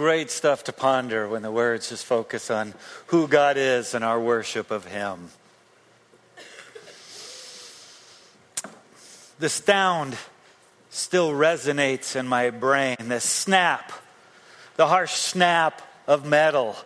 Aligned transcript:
great 0.00 0.30
stuff 0.30 0.64
to 0.64 0.72
ponder 0.72 1.28
when 1.28 1.42
the 1.42 1.50
words 1.50 1.90
just 1.90 2.06
focus 2.06 2.50
on 2.50 2.72
who 3.08 3.28
God 3.28 3.58
is 3.58 3.92
and 3.92 4.02
our 4.02 4.18
worship 4.18 4.70
of 4.70 4.86
Him. 4.86 5.28
The 9.40 9.50
sound 9.50 10.16
still 10.88 11.32
resonates 11.32 12.16
in 12.16 12.26
my 12.26 12.48
brain. 12.48 12.96
The 12.98 13.20
snap, 13.20 13.92
the 14.76 14.86
harsh 14.86 15.12
snap 15.12 15.82
of 16.06 16.24
metal. 16.24 16.76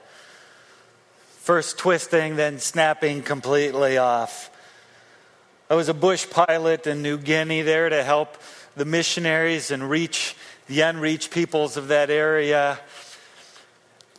First 1.39 1.79
twisting, 1.79 2.35
then 2.35 2.59
snapping 2.59 3.23
completely 3.23 3.97
off. 3.97 4.51
I 5.71 5.77
was 5.77 5.89
a 5.89 5.95
bush 5.95 6.29
pilot 6.29 6.89
in 6.89 7.01
New 7.01 7.19
Guinea 7.19 7.63
there 7.63 7.89
to 7.89 8.03
help 8.03 8.39
the 8.75 8.85
missionaries 8.85 9.71
and 9.71 9.89
reach 9.89 10.35
the 10.67 10.81
unreached 10.81 11.31
peoples 11.31 11.77
of 11.77 11.87
that 11.89 12.11
area. 12.11 12.81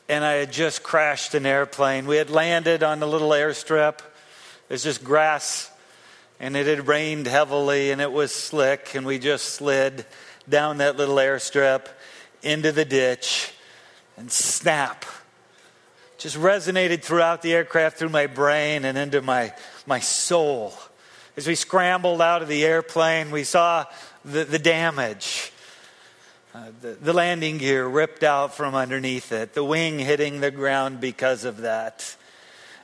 And 0.08 0.24
I 0.24 0.34
had 0.34 0.52
just 0.52 0.84
crashed 0.84 1.34
an 1.34 1.46
airplane. 1.46 2.06
We 2.06 2.18
had 2.18 2.30
landed 2.30 2.84
on 2.84 3.02
a 3.02 3.08
little 3.08 3.30
airstrip. 3.30 4.00
There's 4.68 4.84
just 4.84 5.04
grass, 5.04 5.72
and 6.40 6.56
it 6.56 6.68
had 6.68 6.88
rained 6.88 7.28
heavily, 7.28 7.92
and 7.92 8.02
it 8.02 8.12
was 8.12 8.34
slick, 8.34 8.94
and 8.96 9.06
we 9.06 9.18
just 9.20 9.46
slid 9.46 10.06
down 10.48 10.78
that 10.78 10.98
little 10.98 11.16
airstrip 11.16 11.88
into 12.44 12.72
the 12.72 12.86
ditch, 12.86 13.52
and 14.18 14.32
snap. 14.32 15.06
Just 16.18 16.38
resonated 16.38 17.02
throughout 17.02 17.42
the 17.42 17.54
aircraft, 17.54 17.98
through 17.98 18.10
my 18.10 18.28
brain, 18.28 18.86
and 18.86 18.98
into 18.98 19.22
my, 19.22 19.54
my 19.88 20.00
soul. 20.00 20.74
As 21.36 21.48
we 21.48 21.56
scrambled 21.56 22.22
out 22.22 22.42
of 22.42 22.48
the 22.48 22.64
airplane, 22.64 23.32
we 23.32 23.44
saw 23.44 23.86
the, 24.24 24.46
the 24.46 24.60
damage 24.60 25.52
uh, 26.56 26.72
the, 26.80 26.92
the 26.94 27.12
landing 27.12 27.58
gear 27.58 27.86
ripped 27.86 28.24
out 28.24 28.56
from 28.56 28.76
underneath 28.76 29.34
it, 29.34 29.54
the 29.54 29.64
wing 29.64 30.00
hitting 30.00 30.40
the 30.40 30.52
ground 30.52 31.02
because 31.02 31.44
of 31.44 31.58
that. 31.58 32.16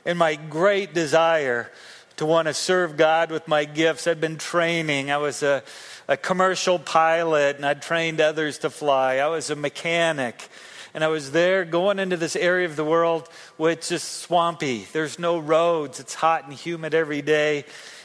And 0.04 0.18
my 0.18 0.34
great 0.34 0.92
desire 0.92 1.70
to 2.18 2.26
want 2.26 2.48
to 2.48 2.54
serve 2.54 2.98
God 2.98 3.30
with 3.30 3.48
my 3.48 3.64
gifts, 3.64 4.06
I'd 4.06 4.20
been 4.20 4.36
training. 4.36 5.10
I 5.10 5.16
was 5.16 5.42
a, 5.42 5.62
a 6.06 6.18
commercial 6.18 6.78
pilot 6.78 7.56
and 7.56 7.64
I'd 7.64 7.80
trained 7.80 8.20
others 8.20 8.58
to 8.58 8.68
fly. 8.68 9.16
I 9.16 9.28
was 9.28 9.48
a 9.48 9.56
mechanic. 9.56 10.50
And 10.92 11.02
I 11.02 11.08
was 11.08 11.30
there 11.30 11.64
going 11.64 11.98
into 11.98 12.18
this 12.18 12.36
area 12.36 12.66
of 12.66 12.76
the 12.76 12.84
world 12.84 13.26
which 13.56 13.90
is 13.90 14.02
swampy. 14.02 14.86
There's 14.92 15.18
no 15.18 15.38
roads. 15.38 15.98
It's 15.98 16.12
hot 16.12 16.44
and 16.44 16.52
humid 16.52 16.92
every 16.92 17.22
day. 17.22 17.64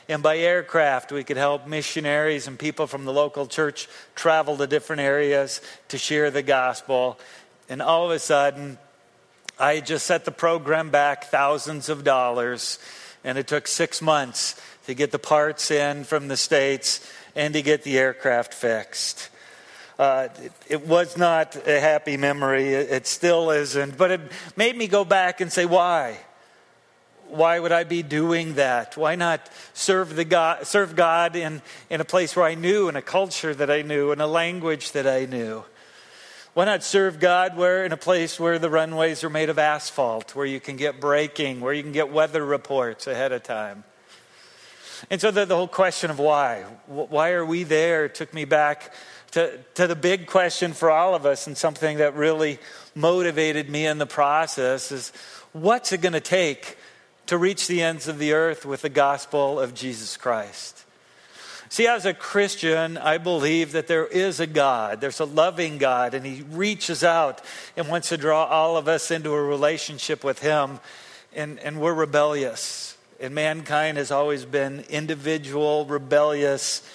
And 0.09 0.23
by 0.23 0.37
aircraft, 0.37 1.11
we 1.11 1.23
could 1.23 1.37
help 1.37 1.67
missionaries 1.67 2.47
and 2.47 2.57
people 2.57 2.87
from 2.87 3.03
the 3.03 3.11
local 3.11 3.45
church 3.45 3.89
travel 4.15 4.55
to 4.57 4.67
different 4.67 5.01
areas 5.01 5.61
to 5.89 5.97
share 5.97 6.31
the 6.31 6.43
gospel. 6.43 7.19
And 7.67 7.81
all 7.81 8.05
of 8.05 8.11
a 8.11 8.19
sudden, 8.19 8.77
I 9.59 9.81
just 9.81 10.05
set 10.05 10.23
the 10.23 10.31
program 10.31 10.91
back 10.91 11.25
thousands 11.25 11.89
of 11.89 12.03
dollars, 12.03 12.79
and 13.23 13.37
it 13.37 13.47
took 13.47 13.67
six 13.67 14.01
months 14.01 14.59
to 14.85 14.93
get 14.93 15.11
the 15.11 15.19
parts 15.19 15.71
in 15.71 16.05
from 16.05 16.29
the 16.29 16.37
States 16.37 17.05
and 17.35 17.53
to 17.53 17.61
get 17.61 17.83
the 17.83 17.97
aircraft 17.97 18.53
fixed. 18.53 19.29
Uh, 19.99 20.27
it, 20.41 20.51
it, 20.67 20.87
was 20.87 21.17
not 21.17 21.55
a 21.67 21.79
happy 21.79 22.17
memory. 22.17 22.69
It, 22.69 22.91
it 22.91 23.07
still 23.07 23.49
isn't. 23.49 23.97
But 23.97 24.11
it 24.11 24.21
made 24.55 24.77
me 24.77 24.87
go 24.87 25.03
back 25.03 25.41
and 25.41 25.51
say, 25.51 25.65
why? 25.65 26.19
Why 27.29 27.59
would 27.59 27.71
I 27.71 27.83
be 27.83 28.03
doing 28.03 28.55
that? 28.55 28.97
Why 28.97 29.15
not 29.15 29.49
serve, 29.73 30.15
the 30.15 30.25
God, 30.25 30.65
serve 30.67 30.95
God 30.95 31.35
in, 31.35 31.61
in 31.89 32.01
a 32.01 32.05
place 32.05 32.35
where 32.35 32.45
I 32.45 32.55
knew, 32.55 32.89
in 32.89 32.95
a 32.95 33.01
culture 33.01 33.53
that 33.53 33.69
I 33.69 33.81
knew, 33.81 34.11
in 34.11 34.21
a 34.21 34.27
language 34.27 34.91
that 34.93 35.07
I 35.07 35.25
knew? 35.25 35.63
Why 36.53 36.65
not 36.65 36.83
serve 36.83 37.19
God 37.19 37.55
where 37.55 37.85
in 37.85 37.91
a 37.91 37.97
place 37.97 38.39
where 38.39 38.57
the 38.57 38.69
runways 38.69 39.23
are 39.23 39.29
made 39.29 39.49
of 39.49 39.59
asphalt, 39.59 40.35
where 40.35 40.45
you 40.45 40.59
can 40.59 40.75
get 40.75 40.99
braking, 40.99 41.61
where 41.61 41.73
you 41.73 41.83
can 41.83 41.91
get 41.91 42.11
weather 42.11 42.43
reports 42.43 43.05
ahead 43.05 43.31
of 43.31 43.43
time? 43.43 43.83
And 45.11 45.21
so 45.21 45.29
the, 45.29 45.45
the 45.45 45.55
whole 45.55 45.67
question 45.67 46.09
of 46.09 46.17
why, 46.17 46.63
why 46.87 47.31
are 47.31 47.45
we 47.45 47.63
there, 47.63 48.09
took 48.09 48.33
me 48.33 48.45
back 48.45 48.93
to, 49.31 49.59
to 49.75 49.85
the 49.85 49.95
big 49.95 50.25
question 50.25 50.73
for 50.73 50.89
all 50.89 51.13
of 51.13 51.25
us, 51.25 51.45
and 51.45 51.55
something 51.55 51.97
that 51.97 52.15
really 52.15 52.57
motivated 52.95 53.69
me 53.69 53.85
in 53.85 53.99
the 53.99 54.07
process 54.07 54.91
is 54.91 55.11
what's 55.53 55.91
it 55.91 56.01
going 56.01 56.13
to 56.13 56.19
take 56.19 56.77
to 57.27 57.37
reach 57.37 57.67
the 57.67 57.81
ends 57.81 58.07
of 58.07 58.19
the 58.19 58.33
earth 58.33 58.65
with 58.65 58.81
the 58.81 58.89
gospel 58.89 59.59
of 59.59 59.73
Jesus 59.73 60.17
Christ. 60.17 60.85
See, 61.69 61.85
as 61.85 62.05
a 62.05 62.13
Christian, 62.13 62.97
I 62.97 63.17
believe 63.17 63.73
that 63.73 63.87
there 63.87 64.05
is 64.05 64.39
a 64.39 64.47
God. 64.47 65.01
There's 65.01 65.19
a 65.19 65.25
loving 65.25 65.77
God, 65.77 66.13
and 66.13 66.25
He 66.25 66.43
reaches 66.43 67.03
out 67.03 67.41
and 67.75 67.89
wants 67.89 68.09
to 68.09 68.17
draw 68.17 68.45
all 68.45 68.77
of 68.77 68.87
us 68.87 69.11
into 69.11 69.33
a 69.33 69.41
relationship 69.41 70.23
with 70.23 70.39
Him. 70.39 70.79
And, 71.35 71.59
and 71.59 71.81
we're 71.81 71.93
rebellious. 71.93 72.97
And 73.19 73.35
mankind 73.35 73.97
has 73.97 74.11
always 74.11 74.45
been 74.45 74.85
individual, 74.89 75.85
rebellious, 75.85 76.89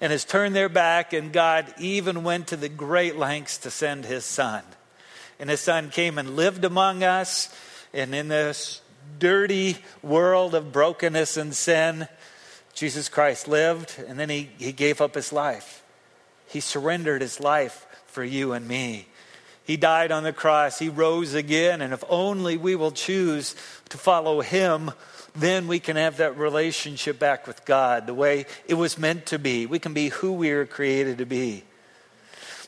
and 0.00 0.10
has 0.10 0.24
turned 0.24 0.56
their 0.56 0.70
back. 0.70 1.12
And 1.12 1.30
God 1.30 1.72
even 1.78 2.24
went 2.24 2.48
to 2.48 2.56
the 2.56 2.70
great 2.70 3.16
lengths 3.16 3.58
to 3.58 3.70
send 3.70 4.06
His 4.06 4.24
Son. 4.24 4.62
And 5.38 5.50
His 5.50 5.60
Son 5.60 5.90
came 5.90 6.16
and 6.16 6.34
lived 6.34 6.64
among 6.64 7.02
us. 7.02 7.54
And 7.92 8.14
in 8.14 8.28
this 8.28 8.80
dirty 9.18 9.78
world 10.02 10.54
of 10.54 10.72
brokenness 10.72 11.36
and 11.36 11.54
sin, 11.54 12.08
Jesus 12.74 13.08
Christ 13.08 13.48
lived 13.48 13.94
and 14.06 14.18
then 14.18 14.28
he, 14.28 14.50
he 14.58 14.72
gave 14.72 15.00
up 15.00 15.14
his 15.14 15.32
life. 15.32 15.82
He 16.46 16.60
surrendered 16.60 17.22
his 17.22 17.40
life 17.40 17.86
for 18.06 18.24
you 18.24 18.52
and 18.52 18.66
me. 18.68 19.06
He 19.64 19.76
died 19.76 20.12
on 20.12 20.24
the 20.24 20.32
cross. 20.32 20.78
He 20.78 20.88
rose 20.88 21.34
again. 21.34 21.80
And 21.80 21.94
if 21.94 22.04
only 22.08 22.56
we 22.56 22.76
will 22.76 22.92
choose 22.92 23.56
to 23.88 23.98
follow 23.98 24.40
him, 24.42 24.92
then 25.34 25.66
we 25.66 25.80
can 25.80 25.96
have 25.96 26.18
that 26.18 26.36
relationship 26.36 27.18
back 27.18 27.46
with 27.46 27.64
God 27.64 28.06
the 28.06 28.14
way 28.14 28.46
it 28.66 28.74
was 28.74 28.98
meant 28.98 29.26
to 29.26 29.38
be. 29.38 29.66
We 29.66 29.78
can 29.78 29.94
be 29.94 30.08
who 30.10 30.32
we 30.32 30.52
were 30.52 30.66
created 30.66 31.18
to 31.18 31.26
be. 31.26 31.64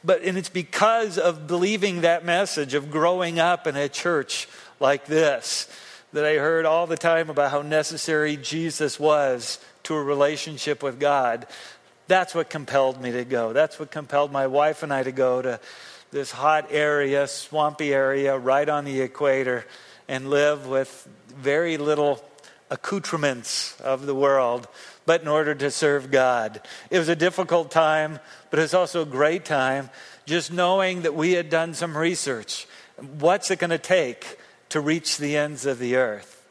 But, 0.02 0.22
and 0.22 0.38
it's 0.38 0.48
because 0.48 1.18
of 1.18 1.46
believing 1.46 2.00
that 2.00 2.24
message, 2.24 2.74
of 2.74 2.90
growing 2.90 3.38
up 3.38 3.66
in 3.66 3.76
a 3.76 3.88
church 3.88 4.48
like 4.80 5.06
this, 5.06 5.68
that 6.16 6.24
I 6.24 6.36
heard 6.36 6.64
all 6.64 6.86
the 6.86 6.96
time 6.96 7.28
about 7.28 7.50
how 7.50 7.60
necessary 7.60 8.38
Jesus 8.38 8.98
was 8.98 9.58
to 9.82 9.94
a 9.94 10.02
relationship 10.02 10.82
with 10.82 10.98
God. 10.98 11.46
That's 12.08 12.34
what 12.34 12.48
compelled 12.48 13.02
me 13.02 13.12
to 13.12 13.26
go. 13.26 13.52
That's 13.52 13.78
what 13.78 13.90
compelled 13.90 14.32
my 14.32 14.46
wife 14.46 14.82
and 14.82 14.94
I 14.94 15.02
to 15.02 15.12
go 15.12 15.42
to 15.42 15.60
this 16.12 16.30
hot 16.30 16.68
area, 16.70 17.26
swampy 17.26 17.92
area 17.92 18.34
right 18.38 18.66
on 18.66 18.86
the 18.86 19.02
equator 19.02 19.66
and 20.08 20.30
live 20.30 20.66
with 20.66 21.06
very 21.36 21.76
little 21.76 22.24
accoutrements 22.70 23.78
of 23.82 24.06
the 24.06 24.14
world, 24.14 24.68
but 25.04 25.20
in 25.20 25.28
order 25.28 25.54
to 25.54 25.70
serve 25.70 26.10
God. 26.10 26.62
It 26.88 26.98
was 26.98 27.10
a 27.10 27.16
difficult 27.16 27.70
time, 27.70 28.20
but 28.48 28.58
it's 28.58 28.72
also 28.72 29.02
a 29.02 29.04
great 29.04 29.44
time 29.44 29.90
just 30.24 30.50
knowing 30.50 31.02
that 31.02 31.14
we 31.14 31.32
had 31.32 31.50
done 31.50 31.74
some 31.74 31.94
research. 31.94 32.66
What's 33.18 33.50
it 33.50 33.58
going 33.58 33.68
to 33.68 33.76
take 33.76 34.38
to 34.70 34.80
reach 34.80 35.18
the 35.18 35.36
ends 35.36 35.66
of 35.66 35.78
the 35.78 35.96
earth. 35.96 36.44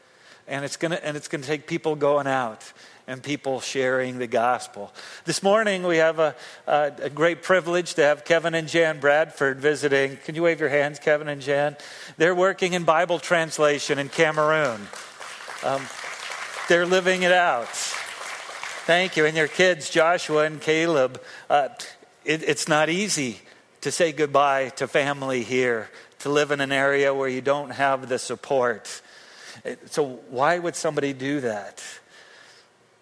And 0.48 0.64
it's 0.64 0.76
going 0.76 0.92
to, 0.92 1.40
take 1.40 1.66
people 1.66 1.96
going 1.96 2.26
out 2.26 2.72
and 3.08 3.22
people 3.22 3.60
sharing 3.60 4.18
the 4.18 4.26
gospel. 4.26 4.92
This 5.24 5.42
morning, 5.42 5.82
we 5.84 5.98
have 5.98 6.18
a, 6.18 6.34
a, 6.66 6.92
a, 7.02 7.10
great 7.10 7.42
privilege 7.42 7.94
to 7.94 8.02
have 8.02 8.24
Kevin 8.24 8.54
and 8.54 8.68
Jan 8.68 9.00
Bradford 9.00 9.60
visiting. 9.60 10.16
Can 10.24 10.34
you 10.34 10.42
wave 10.42 10.60
your 10.60 10.68
hands, 10.68 10.98
Kevin 10.98 11.28
and 11.28 11.40
Jan? 11.40 11.76
They're 12.16 12.34
working 12.34 12.72
in 12.72 12.84
Bible 12.84 13.18
translation 13.18 13.98
in 13.98 14.08
Cameroon. 14.08 14.80
Um, 15.64 15.82
they're 16.68 16.86
living 16.86 17.22
it 17.22 17.32
out. 17.32 17.68
Thank 18.86 19.16
you. 19.16 19.26
And 19.26 19.36
your 19.36 19.48
kids, 19.48 19.90
Joshua 19.90 20.44
and 20.44 20.60
Caleb. 20.60 21.20
Uh, 21.50 21.68
it, 22.24 22.42
it's 22.42 22.68
not 22.68 22.88
easy 22.88 23.40
to 23.80 23.92
say 23.92 24.12
goodbye 24.12 24.70
to 24.70 24.88
family 24.88 25.42
here 25.42 25.88
to 26.20 26.28
live 26.28 26.50
in 26.50 26.60
an 26.60 26.72
area 26.72 27.12
where 27.14 27.28
you 27.28 27.40
don't 27.40 27.70
have 27.70 28.08
the 28.08 28.18
support. 28.18 29.02
So, 29.86 30.20
why 30.30 30.58
would 30.58 30.76
somebody 30.76 31.12
do 31.12 31.40
that? 31.40 31.82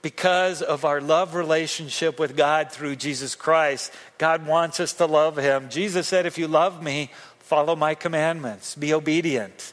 Because 0.03 0.61
of 0.61 0.85
our 0.85 1.01
love 1.01 1.35
relationship 1.35 2.19
with 2.19 2.37
God 2.37 2.71
through 2.71 2.97
Jesus 2.97 3.35
Christ, 3.35 3.93
God 4.19 4.47
wants 4.47 4.79
us 4.79 4.93
to 4.95 5.07
love 5.07 5.37
Him. 5.37 5.69
Jesus 5.71 6.07
said, 6.07 6.27
If 6.27 6.37
you 6.37 6.47
love 6.47 6.83
me, 6.83 7.11
follow 7.39 7.75
my 7.75 7.95
commandments, 7.95 8.75
be 8.75 8.93
obedient. 8.93 9.73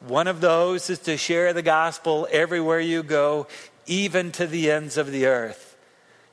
One 0.00 0.26
of 0.26 0.40
those 0.40 0.90
is 0.90 0.98
to 1.00 1.16
share 1.16 1.52
the 1.52 1.62
gospel 1.62 2.26
everywhere 2.30 2.80
you 2.80 3.02
go, 3.02 3.46
even 3.86 4.32
to 4.32 4.46
the 4.46 4.70
ends 4.70 4.96
of 4.96 5.10
the 5.10 5.26
earth. 5.26 5.71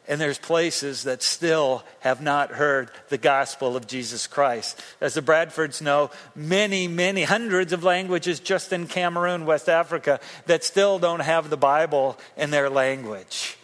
And 0.10 0.20
there's 0.20 0.38
places 0.38 1.04
that 1.04 1.24
still 1.24 1.84
have 2.02 2.22
not 2.22 2.50
heard 2.52 2.92
the 3.08 3.18
gospel 3.18 3.78
of 3.78 3.88
Jesus 3.88 4.28
Christ. 4.28 4.82
As 5.00 5.14
the 5.14 5.22
Bradfords 5.22 5.82
know, 5.82 6.12
many, 6.36 6.90
many, 6.90 7.24
hundreds 7.24 7.72
of 7.72 7.86
languages 7.86 8.42
just 8.42 8.74
in 8.74 8.88
Cameroon, 8.88 9.46
West 9.46 9.70
Africa, 9.70 10.20
that 10.48 10.66
still 10.66 11.00
don't 11.00 11.22
have 11.22 11.50
the 11.50 11.58
Bible 11.58 12.18
in 12.36 12.50
their 12.50 12.70
language. 12.70 13.56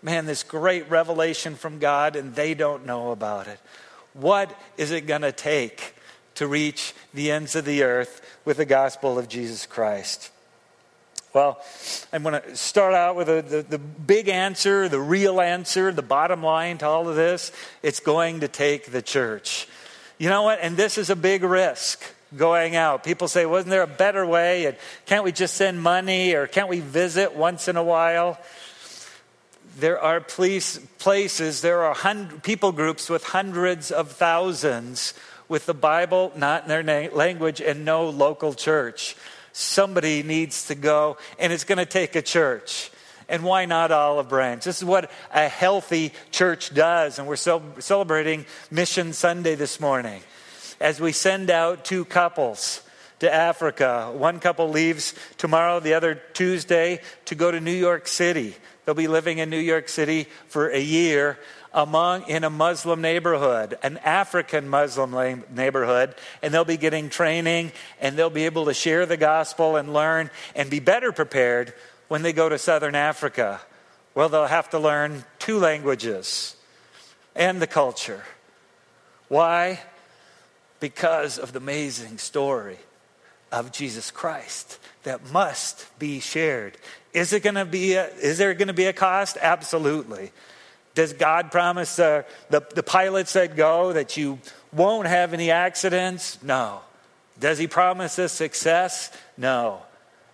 Man, 0.00 0.24
this 0.24 0.42
great 0.44 0.88
revelation 0.88 1.56
from 1.56 1.80
God, 1.80 2.16
and 2.16 2.34
they 2.34 2.54
don't 2.54 2.86
know 2.86 3.10
about 3.10 3.48
it. 3.48 3.58
What 4.14 4.56
is 4.78 4.92
it 4.92 5.06
going 5.06 5.22
to 5.22 5.32
take 5.32 5.94
to 6.38 6.46
reach 6.46 6.94
the 7.12 7.32
ends 7.32 7.56
of 7.56 7.64
the 7.64 7.82
earth 7.82 8.38
with 8.44 8.58
the 8.58 8.64
gospel 8.64 9.18
of 9.18 9.28
Jesus 9.28 9.66
Christ. 9.66 10.30
Well, 11.34 11.60
I'm 12.12 12.22
going 12.22 12.40
to 12.40 12.56
start 12.56 12.94
out 12.94 13.14
with 13.14 13.28
a, 13.28 13.42
the, 13.42 13.62
the 13.62 13.78
big 13.78 14.28
answer, 14.28 14.88
the 14.88 15.00
real 15.00 15.40
answer, 15.40 15.92
the 15.92 16.02
bottom 16.02 16.42
line 16.42 16.78
to 16.78 16.86
all 16.86 17.08
of 17.08 17.16
this. 17.16 17.52
It's 17.82 18.00
going 18.00 18.40
to 18.40 18.48
take 18.48 18.90
the 18.92 19.02
church. 19.02 19.68
You 20.16 20.30
know 20.30 20.42
what? 20.42 20.60
And 20.62 20.76
this 20.76 20.96
is 20.96 21.10
a 21.10 21.16
big 21.16 21.42
risk 21.42 22.02
going 22.36 22.76
out. 22.76 23.04
People 23.04 23.28
say, 23.28 23.46
wasn't 23.46 23.70
there 23.70 23.82
a 23.82 23.86
better 23.86 24.26
way? 24.26 24.66
And 24.66 24.76
can't 25.06 25.22
we 25.22 25.32
just 25.32 25.54
send 25.54 25.82
money 25.82 26.34
or 26.34 26.46
can't 26.46 26.68
we 26.68 26.80
visit 26.80 27.34
once 27.36 27.68
in 27.68 27.76
a 27.76 27.84
while? 27.84 28.38
There 29.78 30.00
are 30.00 30.20
police, 30.20 30.78
places, 30.98 31.60
there 31.60 31.82
are 31.84 31.94
hundred, 31.94 32.42
people 32.42 32.72
groups 32.72 33.08
with 33.08 33.22
hundreds 33.22 33.90
of 33.90 34.10
thousands 34.12 35.14
with 35.48 35.66
the 35.66 35.74
Bible 35.74 36.32
not 36.36 36.64
in 36.64 36.68
their 36.68 36.82
na- 36.82 37.14
language 37.14 37.60
and 37.60 37.84
no 37.84 38.08
local 38.08 38.54
church. 38.54 39.14
Somebody 39.58 40.22
needs 40.22 40.68
to 40.68 40.76
go, 40.76 41.16
and 41.36 41.52
it's 41.52 41.64
going 41.64 41.78
to 41.78 41.84
take 41.84 42.14
a 42.14 42.22
church. 42.22 42.92
And 43.28 43.42
why 43.42 43.64
not 43.64 43.90
Olive 43.90 44.28
Branch? 44.28 44.62
This 44.62 44.78
is 44.78 44.84
what 44.84 45.10
a 45.34 45.48
healthy 45.48 46.12
church 46.30 46.72
does. 46.72 47.18
And 47.18 47.26
we're 47.26 47.34
celebrating 47.34 48.46
Mission 48.70 49.12
Sunday 49.12 49.56
this 49.56 49.80
morning 49.80 50.22
as 50.80 51.00
we 51.00 51.10
send 51.10 51.50
out 51.50 51.84
two 51.84 52.04
couples 52.04 52.82
to 53.18 53.34
Africa. 53.34 54.12
One 54.14 54.38
couple 54.38 54.68
leaves 54.68 55.12
tomorrow, 55.38 55.80
the 55.80 55.94
other 55.94 56.14
Tuesday, 56.34 57.00
to 57.24 57.34
go 57.34 57.50
to 57.50 57.60
New 57.60 57.72
York 57.72 58.06
City. 58.06 58.54
They'll 58.84 58.94
be 58.94 59.08
living 59.08 59.38
in 59.38 59.50
New 59.50 59.58
York 59.58 59.88
City 59.88 60.28
for 60.46 60.68
a 60.68 60.80
year 60.80 61.36
among 61.72 62.28
in 62.28 62.44
a 62.44 62.50
Muslim 62.50 63.00
neighborhood, 63.00 63.78
an 63.82 63.98
African 63.98 64.68
Muslim 64.68 65.44
neighborhood, 65.54 66.14
and 66.42 66.52
they'll 66.52 66.64
be 66.64 66.76
getting 66.76 67.10
training 67.10 67.72
and 68.00 68.16
they'll 68.16 68.30
be 68.30 68.46
able 68.46 68.66
to 68.66 68.74
share 68.74 69.06
the 69.06 69.16
gospel 69.16 69.76
and 69.76 69.92
learn 69.92 70.30
and 70.54 70.70
be 70.70 70.80
better 70.80 71.12
prepared 71.12 71.74
when 72.08 72.22
they 72.22 72.32
go 72.32 72.48
to 72.48 72.58
southern 72.58 72.94
Africa. 72.94 73.60
Well, 74.14 74.28
they'll 74.28 74.46
have 74.46 74.70
to 74.70 74.78
learn 74.78 75.24
two 75.38 75.58
languages 75.58 76.56
and 77.36 77.62
the 77.62 77.66
culture. 77.66 78.24
Why? 79.28 79.80
Because 80.80 81.38
of 81.38 81.52
the 81.52 81.58
amazing 81.58 82.18
story 82.18 82.78
of 83.52 83.72
Jesus 83.72 84.10
Christ 84.10 84.78
that 85.04 85.30
must 85.32 85.98
be 85.98 86.20
shared. 86.20 86.76
Is 87.12 87.32
it 87.32 87.42
going 87.42 87.54
to 87.54 87.64
be 87.64 87.94
a, 87.94 88.06
is 88.08 88.38
there 88.38 88.54
going 88.54 88.68
to 88.68 88.74
be 88.74 88.86
a 88.86 88.92
cost? 88.92 89.38
Absolutely. 89.40 90.32
Does 90.98 91.12
God 91.12 91.52
promise 91.52 92.00
uh, 92.00 92.24
the, 92.50 92.60
the 92.74 92.82
pilots 92.82 93.34
that 93.34 93.54
go 93.54 93.92
that 93.92 94.16
you 94.16 94.40
won't 94.72 95.06
have 95.06 95.32
any 95.32 95.52
accidents? 95.52 96.42
No. 96.42 96.80
Does 97.38 97.56
he 97.56 97.68
promise 97.68 98.18
us 98.18 98.32
success? 98.32 99.16
No. 99.36 99.82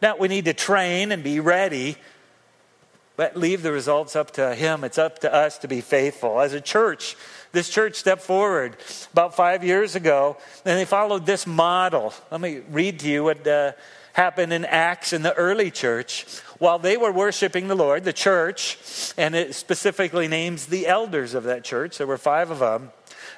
Now, 0.01 0.17
we 0.17 0.29
need 0.29 0.47
to 0.47 0.55
train 0.55 1.13
and 1.13 1.23
be 1.23 1.39
ready, 1.39 1.97
but 3.15 3.37
leave 3.37 3.61
the 3.61 3.73
results 3.73 4.17
up 4.17 4.31
to 4.33 4.55
Him. 4.55 4.85
It's 4.85 4.97
up 4.97 5.19
to 5.19 5.35
us 5.35 5.59
to 5.59 5.69
be 5.69 5.83
faithful. 5.83 6.41
As 6.41 6.55
a 6.55 6.63
church, 6.63 7.15
this 7.55 7.71
church 7.71 7.95
stepped 7.95 8.23
forward 8.23 8.77
about 9.13 9.35
five 9.35 9.65
years 9.65 9.95
ago, 9.95 10.37
and 10.65 10.79
they 10.79 10.85
followed 10.85 11.25
this 11.25 11.47
model. 11.47 12.13
Let 12.31 12.41
me 12.41 12.61
read 12.71 12.99
to 13.01 13.09
you 13.09 13.25
what 13.25 13.47
uh, 13.47 13.73
happened 14.13 14.53
in 14.53 14.65
Acts 14.65 15.13
in 15.13 15.23
the 15.23 15.33
early 15.35 15.71
church. 15.71 16.27
While 16.59 16.79
they 16.79 16.97
were 16.97 17.13
worshiping 17.13 17.69
the 17.69 17.75
Lord, 17.75 18.05
the 18.05 18.13
church, 18.13 18.79
and 19.17 19.35
it 19.35 19.55
specifically 19.55 20.29
names 20.29 20.67
the 20.67 20.87
elders 20.87 21.35
of 21.35 21.45
that 21.45 21.65
church, 21.65 21.99
there 21.99 22.07
were 22.07 22.19
five 22.19 22.51
of 22.51 22.59
them. 22.59 22.93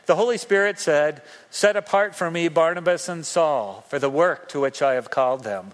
The 0.06 0.16
Holy 0.16 0.38
Spirit 0.38 0.78
said, 0.78 1.22
Set 1.50 1.76
apart 1.76 2.14
for 2.14 2.30
me 2.30 2.48
Barnabas 2.48 3.08
and 3.08 3.24
Saul 3.24 3.84
for 3.88 3.98
the 3.98 4.10
work 4.10 4.48
to 4.50 4.60
which 4.60 4.82
I 4.82 4.94
have 4.94 5.10
called 5.10 5.44
them. 5.44 5.72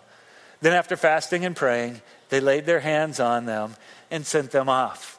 Then, 0.60 0.72
after 0.72 0.96
fasting 0.96 1.44
and 1.44 1.56
praying, 1.56 2.02
they 2.28 2.40
laid 2.40 2.66
their 2.66 2.80
hands 2.80 3.18
on 3.18 3.46
them 3.46 3.74
and 4.10 4.24
sent 4.24 4.52
them 4.52 4.68
off. 4.68 5.18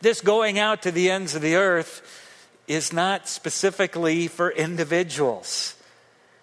This 0.00 0.20
going 0.20 0.58
out 0.58 0.82
to 0.82 0.90
the 0.90 1.10
ends 1.10 1.34
of 1.34 1.42
the 1.42 1.56
earth 1.56 2.02
is 2.66 2.92
not 2.92 3.28
specifically 3.28 4.28
for 4.28 4.50
individuals. 4.50 5.74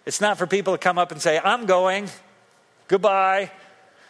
It's 0.05 0.21
not 0.21 0.38
for 0.38 0.47
people 0.47 0.73
to 0.73 0.77
come 0.77 0.97
up 0.97 1.11
and 1.11 1.21
say, 1.21 1.39
I'm 1.44 1.65
going, 1.65 2.09
goodbye. 2.88 3.51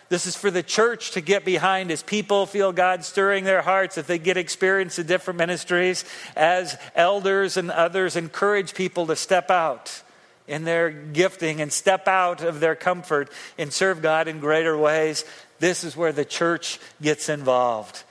This 0.09 0.27
is 0.27 0.35
for 0.35 0.51
the 0.51 0.61
church 0.61 1.11
to 1.11 1.21
get 1.21 1.43
behind 1.43 1.89
as 1.89 2.03
people 2.03 2.45
feel 2.45 2.71
God 2.71 3.03
stirring 3.03 3.45
their 3.45 3.61
hearts, 3.61 3.97
if 3.97 4.05
they 4.05 4.19
get 4.19 4.37
experience 4.37 4.99
in 4.99 5.07
different 5.07 5.39
ministries, 5.39 6.05
as 6.35 6.77
elders 6.93 7.57
and 7.57 7.71
others 7.71 8.15
encourage 8.15 8.75
people 8.75 9.07
to 9.07 9.15
step 9.15 9.49
out 9.49 10.03
in 10.47 10.65
their 10.65 10.91
gifting 10.91 11.61
and 11.61 11.71
step 11.71 12.07
out 12.07 12.43
of 12.43 12.59
their 12.59 12.75
comfort 12.75 13.31
and 13.57 13.71
serve 13.73 14.01
God 14.01 14.27
in 14.27 14.39
greater 14.39 14.77
ways. 14.77 15.25
This 15.59 15.83
is 15.83 15.95
where 15.97 16.11
the 16.11 16.25
church 16.25 16.79
gets 17.01 17.29
involved. 17.29 18.03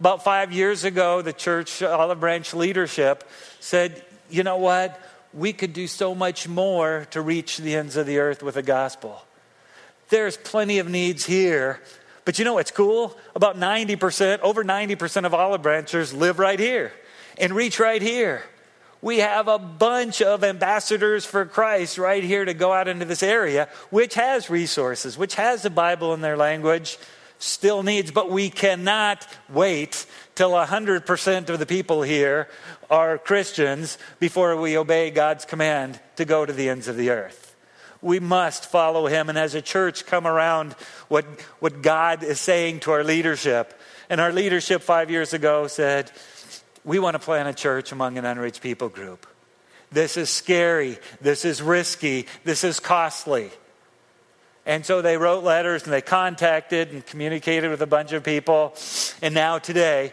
About 0.00 0.22
five 0.22 0.52
years 0.52 0.84
ago, 0.84 1.22
the 1.22 1.32
church 1.32 1.82
olive 1.82 2.20
branch 2.20 2.54
leadership 2.54 3.28
said, 3.60 4.04
you 4.30 4.42
know 4.42 4.56
what? 4.56 5.00
We 5.34 5.52
could 5.52 5.72
do 5.72 5.86
so 5.86 6.14
much 6.14 6.48
more 6.48 7.06
to 7.10 7.20
reach 7.20 7.58
the 7.58 7.74
ends 7.74 7.96
of 7.96 8.06
the 8.06 8.18
earth 8.18 8.42
with 8.42 8.54
the 8.54 8.62
gospel. 8.62 9.22
There's 10.08 10.36
plenty 10.36 10.78
of 10.78 10.88
needs 10.88 11.26
here. 11.26 11.80
But 12.24 12.38
you 12.38 12.44
know 12.44 12.54
what's 12.54 12.70
cool? 12.70 13.16
About 13.34 13.56
90%, 13.58 14.40
over 14.40 14.62
90% 14.62 15.24
of 15.24 15.34
olive 15.34 15.62
branchers 15.62 16.12
live 16.12 16.38
right 16.38 16.60
here 16.60 16.92
and 17.38 17.52
reach 17.52 17.80
right 17.80 18.02
here 18.02 18.44
we 19.00 19.18
have 19.18 19.46
a 19.48 19.58
bunch 19.58 20.20
of 20.22 20.42
ambassadors 20.42 21.24
for 21.24 21.44
Christ 21.44 21.98
right 21.98 22.22
here 22.22 22.44
to 22.44 22.54
go 22.54 22.72
out 22.72 22.88
into 22.88 23.04
this 23.04 23.22
area, 23.22 23.68
which 23.90 24.14
has 24.14 24.50
resources, 24.50 25.16
which 25.16 25.36
has 25.36 25.62
the 25.62 25.70
Bible 25.70 26.14
in 26.14 26.20
their 26.20 26.36
language, 26.36 26.98
still 27.38 27.82
needs, 27.82 28.10
but 28.10 28.30
we 28.30 28.50
cannot 28.50 29.26
wait 29.48 30.06
till 30.34 30.50
100% 30.50 31.48
of 31.48 31.58
the 31.58 31.66
people 31.66 32.02
here 32.02 32.48
are 32.90 33.18
Christians 33.18 33.98
before 34.18 34.56
we 34.56 34.76
obey 34.76 35.10
God's 35.10 35.44
command 35.44 36.00
to 36.16 36.24
go 36.24 36.44
to 36.44 36.52
the 36.52 36.68
ends 36.68 36.88
of 36.88 36.96
the 36.96 37.10
earth. 37.10 37.56
We 38.00 38.20
must 38.20 38.70
follow 38.70 39.06
him, 39.06 39.28
and 39.28 39.36
as 39.36 39.54
a 39.54 39.62
church, 39.62 40.06
come 40.06 40.26
around 40.26 40.74
what, 41.08 41.24
what 41.58 41.82
God 41.82 42.22
is 42.22 42.40
saying 42.40 42.80
to 42.80 42.92
our 42.92 43.02
leadership. 43.02 43.78
And 44.08 44.20
our 44.20 44.32
leadership 44.32 44.82
five 44.82 45.10
years 45.10 45.32
ago 45.32 45.66
said, 45.66 46.10
we 46.84 46.98
want 46.98 47.14
to 47.14 47.18
plant 47.18 47.48
a 47.48 47.54
church 47.54 47.92
among 47.92 48.16
an 48.16 48.24
unreached 48.24 48.62
people 48.62 48.88
group. 48.88 49.26
This 49.90 50.16
is 50.16 50.30
scary. 50.30 50.98
This 51.20 51.44
is 51.44 51.60
risky. 51.62 52.26
This 52.44 52.62
is 52.64 52.78
costly. 52.78 53.50
And 54.68 54.84
so 54.84 55.00
they 55.00 55.16
wrote 55.16 55.42
letters 55.42 55.84
and 55.84 55.92
they 55.94 56.02
contacted 56.02 56.92
and 56.92 57.04
communicated 57.04 57.70
with 57.70 57.80
a 57.80 57.86
bunch 57.86 58.12
of 58.12 58.22
people. 58.22 58.74
And 59.22 59.32
now 59.32 59.58
today, 59.58 60.12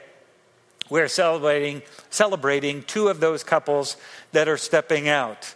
we're 0.90 1.10
celebrating, 1.10 1.82
celebrating 2.10 2.82
two 2.84 3.10
of 3.10 3.20
those 3.20 3.44
couples 3.44 3.98
that 4.32 4.48
are 4.48 4.56
stepping 4.56 5.10
out. 5.10 5.54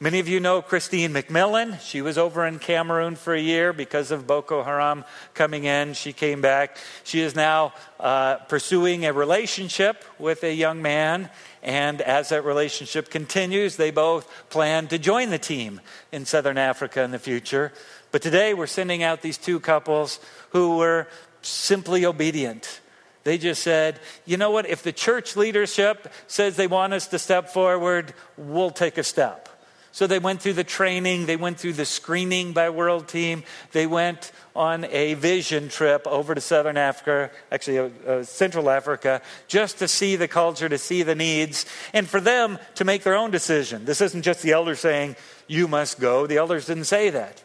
Many 0.00 0.18
of 0.18 0.28
you 0.28 0.38
know 0.38 0.60
Christine 0.60 1.12
McMillan. 1.14 1.80
She 1.80 2.02
was 2.02 2.18
over 2.18 2.44
in 2.44 2.58
Cameroon 2.58 3.16
for 3.16 3.32
a 3.32 3.40
year 3.40 3.72
because 3.72 4.10
of 4.10 4.26
Boko 4.26 4.62
Haram 4.62 5.04
coming 5.32 5.64
in. 5.64 5.94
She 5.94 6.12
came 6.12 6.42
back. 6.42 6.76
She 7.04 7.20
is 7.20 7.34
now 7.34 7.72
uh, 8.00 8.36
pursuing 8.48 9.06
a 9.06 9.14
relationship 9.14 10.04
with 10.18 10.44
a 10.44 10.52
young 10.52 10.82
man. 10.82 11.30
And 11.62 12.00
as 12.00 12.30
that 12.30 12.44
relationship 12.44 13.08
continues, 13.08 13.76
they 13.76 13.92
both 13.92 14.28
plan 14.50 14.88
to 14.88 14.98
join 14.98 15.30
the 15.30 15.38
team 15.38 15.80
in 16.10 16.26
Southern 16.26 16.58
Africa 16.58 17.02
in 17.02 17.12
the 17.12 17.18
future. 17.18 17.72
But 18.10 18.20
today 18.20 18.52
we're 18.52 18.66
sending 18.66 19.02
out 19.02 19.22
these 19.22 19.38
two 19.38 19.60
couples 19.60 20.18
who 20.50 20.76
were 20.76 21.06
simply 21.40 22.04
obedient. 22.04 22.80
They 23.24 23.38
just 23.38 23.62
said, 23.62 24.00
you 24.26 24.36
know 24.36 24.50
what, 24.50 24.68
if 24.68 24.82
the 24.82 24.92
church 24.92 25.36
leadership 25.36 26.12
says 26.26 26.56
they 26.56 26.66
want 26.66 26.92
us 26.92 27.06
to 27.08 27.18
step 27.18 27.50
forward, 27.50 28.12
we'll 28.36 28.70
take 28.70 28.98
a 28.98 29.04
step. 29.04 29.48
So 29.92 30.06
they 30.06 30.18
went 30.18 30.40
through 30.40 30.54
the 30.54 30.64
training, 30.64 31.26
they 31.26 31.36
went 31.36 31.60
through 31.60 31.74
the 31.74 31.84
screening 31.84 32.54
by 32.54 32.70
World 32.70 33.08
Team, 33.08 33.44
they 33.72 33.86
went 33.86 34.32
on 34.56 34.86
a 34.86 35.12
vision 35.14 35.68
trip 35.68 36.06
over 36.06 36.34
to 36.34 36.40
Southern 36.40 36.78
Africa, 36.78 37.30
actually 37.50 37.78
uh, 37.78 37.90
uh, 38.06 38.24
Central 38.24 38.70
Africa, 38.70 39.20
just 39.48 39.78
to 39.78 39.88
see 39.88 40.16
the 40.16 40.28
culture, 40.28 40.66
to 40.66 40.78
see 40.78 41.02
the 41.02 41.14
needs, 41.14 41.66
and 41.92 42.08
for 42.08 42.20
them 42.20 42.58
to 42.76 42.84
make 42.84 43.02
their 43.02 43.14
own 43.14 43.30
decision. 43.30 43.84
This 43.84 44.00
isn't 44.00 44.22
just 44.22 44.40
the 44.42 44.52
elders 44.52 44.80
saying, 44.80 45.14
you 45.46 45.68
must 45.68 46.00
go. 46.00 46.26
The 46.26 46.38
elders 46.38 46.66
didn't 46.66 46.84
say 46.84 47.10
that. 47.10 47.42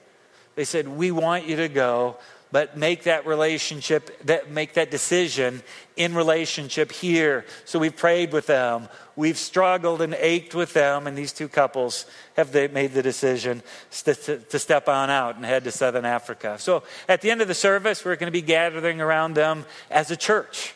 They 0.56 0.64
said, 0.64 0.88
we 0.88 1.12
want 1.12 1.48
you 1.48 1.58
to 1.58 1.68
go 1.68 2.16
but 2.52 2.78
make 2.78 3.04
that 3.04 3.26
relationship, 3.26 4.18
that 4.26 4.50
make 4.50 4.74
that 4.74 4.90
decision 4.90 5.62
in 5.96 6.16
relationship 6.16 6.92
here. 6.92 7.46
So 7.66 7.80
we've 7.80 7.96
prayed 7.96 8.32
with 8.32 8.48
them. 8.48 8.88
We've 9.16 9.38
struggled 9.38 10.02
and 10.02 10.14
ached 10.14 10.56
with 10.56 10.74
them, 10.74 11.08
and 11.08 11.18
these 11.18 11.34
two 11.34 11.48
couples 11.48 12.06
have 12.36 12.54
made 12.54 12.94
the 12.94 13.02
decision 13.02 13.64
to, 14.04 14.60
step 14.60 14.88
on 14.88 15.10
out 15.10 15.36
and 15.36 15.44
head 15.44 15.64
to 15.66 15.72
Southern 15.72 16.06
Africa. 16.06 16.58
So 16.60 16.84
at 17.10 17.22
the 17.22 17.32
end 17.32 17.42
of 17.42 17.48
the 17.48 17.56
service, 17.56 18.06
we're 18.06 18.16
going 18.16 18.28
to 18.28 18.32
be 18.32 18.42
gathering 18.42 19.02
around 19.02 19.34
them 19.34 19.66
as 19.90 20.12
a 20.12 20.16
church. 20.16 20.74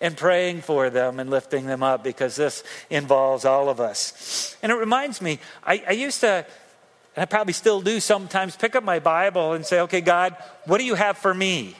and 0.00 0.16
praying 0.16 0.62
for 0.62 0.88
them 0.90 1.20
and 1.20 1.30
lifting 1.30 1.66
them 1.66 1.82
up 1.82 2.02
because 2.02 2.36
this 2.36 2.64
involves 2.88 3.44
all 3.44 3.68
of 3.68 3.80
us. 3.80 4.56
And 4.62 4.72
it 4.72 4.76
reminds 4.76 5.20
me, 5.20 5.38
I, 5.62 5.82
I 5.88 5.92
used 5.92 6.20
to, 6.20 6.46
and 7.16 7.22
I 7.22 7.26
probably 7.26 7.52
still 7.52 7.80
do 7.80 7.98
sometimes, 8.00 8.56
pick 8.56 8.76
up 8.76 8.84
my 8.84 8.98
Bible 8.98 9.52
and 9.54 9.66
say, 9.66 9.80
okay, 9.80 10.00
God, 10.00 10.36
what 10.64 10.78
do 10.78 10.84
you 10.84 10.94
have 10.94 11.18
for 11.18 11.34
me? 11.34 11.76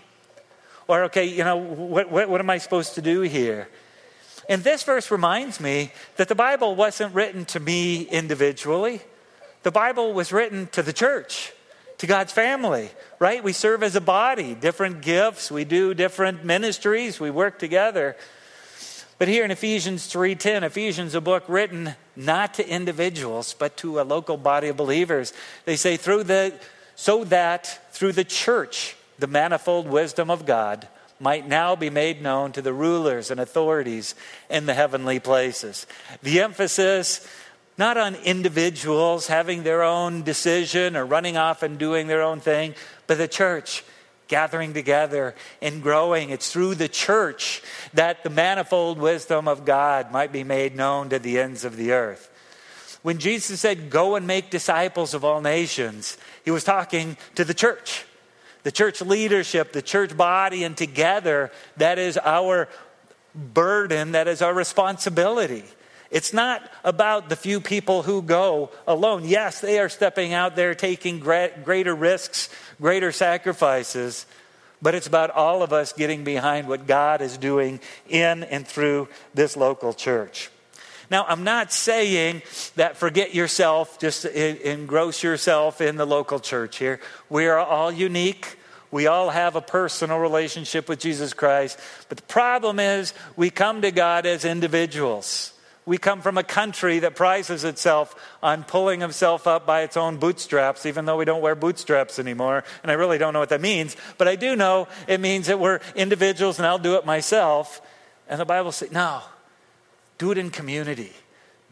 Or, 0.89 1.05
okay, 1.05 1.27
you 1.27 1.45
know, 1.45 1.57
what, 1.57 2.11
what, 2.11 2.29
what 2.29 2.41
am 2.41 2.51
I 2.51 2.59
supposed 2.59 2.97
to 2.97 3.03
do 3.03 3.21
here? 3.21 3.69
And 4.49 4.65
this 4.65 4.83
verse 4.83 5.13
reminds 5.13 5.61
me 5.61 5.93
that 6.17 6.27
the 6.27 6.35
Bible 6.35 6.75
wasn't 6.75 7.15
written 7.15 7.45
to 7.47 7.61
me 7.61 8.03
individually. 8.03 9.01
The 9.63 9.71
Bible 9.71 10.13
was 10.13 10.33
written 10.33 10.67
to 10.73 10.83
the 10.83 10.93
church, 10.93 11.53
to 11.99 12.09
God's 12.09 12.33
family, 12.33 12.91
right? 13.21 13.45
We 13.45 13.53
serve 13.53 13.85
as 13.85 13.95
a 13.95 14.01
body, 14.01 14.55
different 14.55 15.03
gifts, 15.03 15.51
we 15.53 15.65
do 15.65 15.95
different 15.95 16.45
ministries, 16.45 17.21
we 17.21 17.31
work 17.31 17.61
together. 17.61 18.17
But 19.21 19.29
here 19.29 19.45
in 19.45 19.51
Ephesians 19.51 20.07
3:10, 20.07 20.65
Ephesians 20.65 21.15
a 21.15 21.21
book 21.21 21.45
written 21.47 21.95
not 22.17 22.55
to 22.55 22.67
individuals, 22.67 23.53
but 23.53 23.77
to 23.77 24.01
a 24.01 24.03
local 24.03 24.39
body 24.39 24.69
of 24.69 24.79
believers. 24.79 25.35
They 25.67 25.77
say 25.77 25.99
through 25.99 26.25
the 26.25 26.55
so 26.97 27.25
that 27.25 27.93
through 27.93 28.13
the 28.13 28.25
church 28.25 28.97
the 29.19 29.27
manifold 29.27 29.87
wisdom 29.87 30.31
of 30.31 30.47
God 30.47 30.89
might 31.19 31.47
now 31.47 31.77
be 31.77 31.91
made 31.91 32.23
known 32.23 32.53
to 32.53 32.63
the 32.63 32.73
rulers 32.73 33.31
and 33.31 33.39
authorities 33.39 34.15
in 34.49 34.65
the 34.65 34.73
heavenly 34.73 35.21
places. 35.21 35.87
The 36.23 36.41
emphasis 36.41 37.21
not 37.77 37.99
on 37.99 38.15
individuals 38.15 39.27
having 39.27 39.65
their 39.65 39.83
own 39.83 40.23
decision 40.23 40.97
or 40.97 41.05
running 41.05 41.37
off 41.37 41.63
and 41.63 41.79
doing 41.79 42.07
their 42.07 42.23
own 42.23 42.41
thing, 42.41 42.75
but 43.07 43.19
the 43.19 43.29
church 43.29 43.85
gathering 44.31 44.73
together 44.73 45.35
and 45.61 45.83
growing. 45.83 46.31
It's 46.31 46.51
through 46.51 46.77
the 46.77 46.89
church 46.89 47.61
that 47.93 48.23
the 48.23 48.31
manifold 48.31 48.99
wisdom 48.99 49.47
of 49.47 49.67
God 49.67 50.11
might 50.11 50.33
be 50.33 50.45
made 50.45 50.75
known 50.75 51.11
to 51.11 51.19
the 51.19 51.39
ends 51.39 51.65
of 51.65 51.77
the 51.77 51.93
earth. 51.93 52.31
When 53.03 53.19
Jesus 53.19 53.61
said, 53.61 53.91
Go 53.91 54.15
and 54.15 54.27
make 54.27 54.49
disciples 54.49 55.13
of 55.13 55.25
all 55.25 55.43
nations, 55.43 56.17
he 56.45 56.51
was 56.51 56.65
talking 56.65 57.19
to 57.35 57.45
the 57.45 57.55
church, 57.55 58.07
the 58.63 58.73
church 58.73 59.03
leadership, 59.03 59.73
the 59.73 59.83
church 59.83 60.17
body, 60.17 60.65
and 60.65 60.77
together 60.77 61.51
that 61.77 61.99
is 61.99 62.17
our 62.17 62.69
burden, 63.35 64.13
that 64.13 64.29
is 64.29 64.41
our 64.41 64.55
responsibility. 64.55 65.65
It's 66.11 66.33
not 66.33 66.63
about 66.83 67.29
the 67.29 67.37
few 67.37 67.61
people 67.61 68.03
who 68.03 68.21
go 68.21 68.71
alone. 68.87 69.25
Yes, 69.25 69.61
they 69.61 69.79
are 69.79 69.89
stepping 69.89 70.33
out 70.33 70.57
there 70.57 70.75
taking 70.75 71.21
greater 71.21 71.95
risks, 71.95 72.49
greater 72.81 73.13
sacrifices, 73.13 74.27
but 74.83 74.95
it's 74.95 75.07
about 75.07 75.31
all 75.31 75.63
of 75.63 75.73
us 75.73 75.93
getting 75.93 76.25
behind 76.25 76.67
what 76.67 76.87
God 76.87 77.21
is 77.21 77.37
doing 77.39 77.81
in 78.09 78.43
and 78.45 78.67
through 78.67 79.09
this 79.35 79.57
local 79.57 79.93
church. 79.93 80.51
Now, 81.11 81.25
I'm 81.29 81.45
not 81.45 81.73
saying 81.73 82.43
that 82.77 82.97
forget 82.97 83.35
yourself, 83.35 83.99
just 83.99 84.25
engross 84.25 85.23
yourself 85.23 85.81
in 85.81 85.97
the 85.97 86.07
local 86.07 86.41
church 86.41 86.79
here. 86.79 87.01
We 87.29 87.47
are 87.47 87.59
all 87.59 87.91
unique. 87.93 88.57
We 88.93 89.07
all 89.07 89.31
have 89.31 89.55
a 89.55 89.61
personal 89.61 90.19
relationship 90.19 90.89
with 90.89 90.99
Jesus 90.99 91.33
Christ. 91.33 91.79
But 92.09 92.19
the 92.19 92.25
problem 92.25 92.81
is, 92.81 93.13
we 93.37 93.51
come 93.51 93.83
to 93.83 93.91
God 93.91 94.27
as 94.27 94.45
individuals. 94.45 95.53
We 95.91 95.99
come 95.99 96.21
from 96.21 96.39
a 96.39 96.45
country 96.45 97.01
that 97.01 97.17
prizes 97.17 97.65
itself 97.65 98.15
on 98.45 98.63
pulling 98.63 99.03
itself 99.03 99.49
up 99.49 99.67
by 99.67 99.81
its 99.83 99.97
own 99.97 100.19
bootstraps, 100.19 100.87
even 100.87 101.05
though 101.05 101.17
we 101.17 101.25
don't 101.25 101.43
wear 101.43 101.57
bootstraps 101.57 102.21
anymore. 102.21 102.63
And 102.85 102.93
I 102.93 102.95
really 102.95 103.19
don't 103.19 103.33
know 103.33 103.41
what 103.41 103.49
that 103.49 103.61
means, 103.61 103.97
but 104.17 104.29
I 104.29 104.37
do 104.37 104.55
know 104.55 104.87
it 105.09 105.19
means 105.19 105.49
that 105.49 105.59
we're 105.59 105.81
individuals 105.97 106.61
and 106.61 106.67
I'll 106.69 106.79
do 106.79 106.95
it 106.95 107.05
myself. 107.05 107.83
And 108.29 108.41
the 108.41 108.45
Bible 108.45 108.71
says, 108.71 108.93
no, 108.93 109.23
do 110.17 110.31
it 110.31 110.39
in 110.39 110.51
community. 110.51 111.13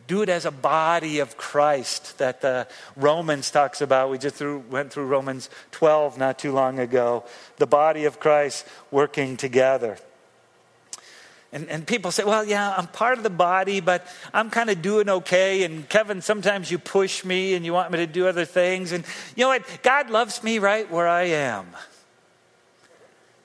Do 0.08 0.22
it 0.22 0.28
as 0.28 0.46
a 0.46 0.50
body 0.50 1.20
of 1.20 1.36
Christ 1.36 2.18
that 2.18 2.40
the 2.40 2.66
Romans 2.96 3.52
talks 3.52 3.80
about. 3.80 4.10
We 4.10 4.18
just 4.18 4.34
through, 4.34 4.64
went 4.68 4.92
through 4.92 5.06
Romans 5.06 5.48
12 5.70 6.18
not 6.18 6.40
too 6.40 6.50
long 6.50 6.80
ago. 6.80 7.22
The 7.58 7.68
body 7.68 8.04
of 8.04 8.18
Christ 8.18 8.66
working 8.90 9.36
together. 9.36 9.96
And, 11.50 11.68
and 11.70 11.86
people 11.86 12.10
say, 12.10 12.24
well, 12.24 12.44
yeah, 12.44 12.74
I'm 12.76 12.86
part 12.86 13.16
of 13.16 13.24
the 13.24 13.30
body, 13.30 13.80
but 13.80 14.06
I'm 14.34 14.50
kind 14.50 14.68
of 14.68 14.82
doing 14.82 15.08
okay. 15.08 15.62
And 15.62 15.88
Kevin, 15.88 16.20
sometimes 16.20 16.70
you 16.70 16.78
push 16.78 17.24
me 17.24 17.54
and 17.54 17.64
you 17.64 17.72
want 17.72 17.90
me 17.90 17.98
to 17.98 18.06
do 18.06 18.28
other 18.28 18.44
things. 18.44 18.92
And 18.92 19.02
you 19.34 19.44
know 19.44 19.48
what? 19.48 19.62
God 19.82 20.10
loves 20.10 20.42
me 20.42 20.58
right 20.58 20.90
where 20.90 21.08
I 21.08 21.22
am. 21.22 21.66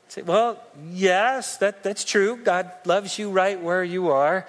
Say, 0.10 0.22
well, 0.22 0.62
yes, 0.92 1.58
that, 1.58 1.82
that's 1.82 2.04
true. 2.04 2.36
God 2.36 2.70
loves 2.86 3.18
you 3.18 3.32
right 3.32 3.60
where 3.60 3.84
you 3.84 4.12
are, 4.12 4.46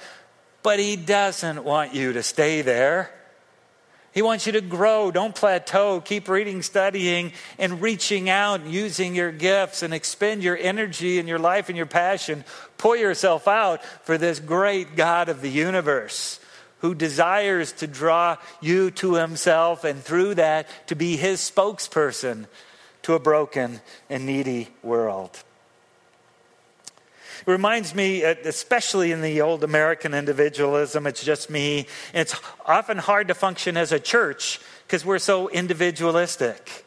but 0.62 0.78
He 0.78 0.96
doesn't 0.96 1.64
want 1.64 1.94
you 1.94 2.12
to 2.12 2.23
stay 2.23 2.61
there. 2.61 3.11
He 4.14 4.23
wants 4.23 4.47
you 4.47 4.52
to 4.52 4.61
grow. 4.61 5.11
Don't 5.11 5.35
plateau. 5.35 6.00
Keep 6.00 6.28
reading, 6.28 6.62
studying, 6.62 7.33
and 7.59 7.83
reaching 7.83 8.30
out, 8.30 8.64
using 8.64 9.16
your 9.16 9.33
gifts, 9.33 9.83
and 9.83 9.92
expend 9.92 10.44
your 10.44 10.56
energy 10.56 11.18
and 11.18 11.28
your 11.28 11.40
life 11.40 11.68
and 11.68 11.76
your 11.76 11.85
passion. 11.85 12.44
Pour 12.78 12.97
yourself 12.97 13.49
out 13.49 13.85
for 14.04 14.16
this 14.16 14.38
great 14.38 14.94
God 14.94 15.28
of 15.28 15.40
the 15.40 15.50
universe 15.50 16.38
who 16.78 16.94
desires 16.94 17.73
to 17.73 17.88
draw 17.88 18.37
you 18.61 18.92
to 18.92 19.14
himself 19.14 19.83
and 19.83 20.00
through 20.00 20.37
that 20.37 20.68
to 20.87 20.94
be 20.94 21.16
his 21.16 21.40
spokesperson 21.40 22.47
to 23.02 23.14
a 23.14 23.18
broken 23.18 23.80
and 24.09 24.26
needy 24.26 24.68
world. 24.83 25.42
It 27.46 27.50
reminds 27.50 27.94
me, 27.94 28.24
uh, 28.24 28.34
especially 28.44 29.12
in 29.12 29.20
the 29.20 29.42
old 29.42 29.64
American 29.64 30.14
individualism, 30.14 31.06
it's 31.06 31.22
just 31.22 31.50
me. 31.50 31.86
It's 32.14 32.34
often 32.64 32.96
hard 32.96 33.28
to 33.28 33.34
function 33.34 33.76
as 33.76 33.92
a 33.92 34.00
church 34.00 34.60
because 34.86 35.04
we're 35.04 35.18
so 35.18 35.48
individualistic. 35.48 36.84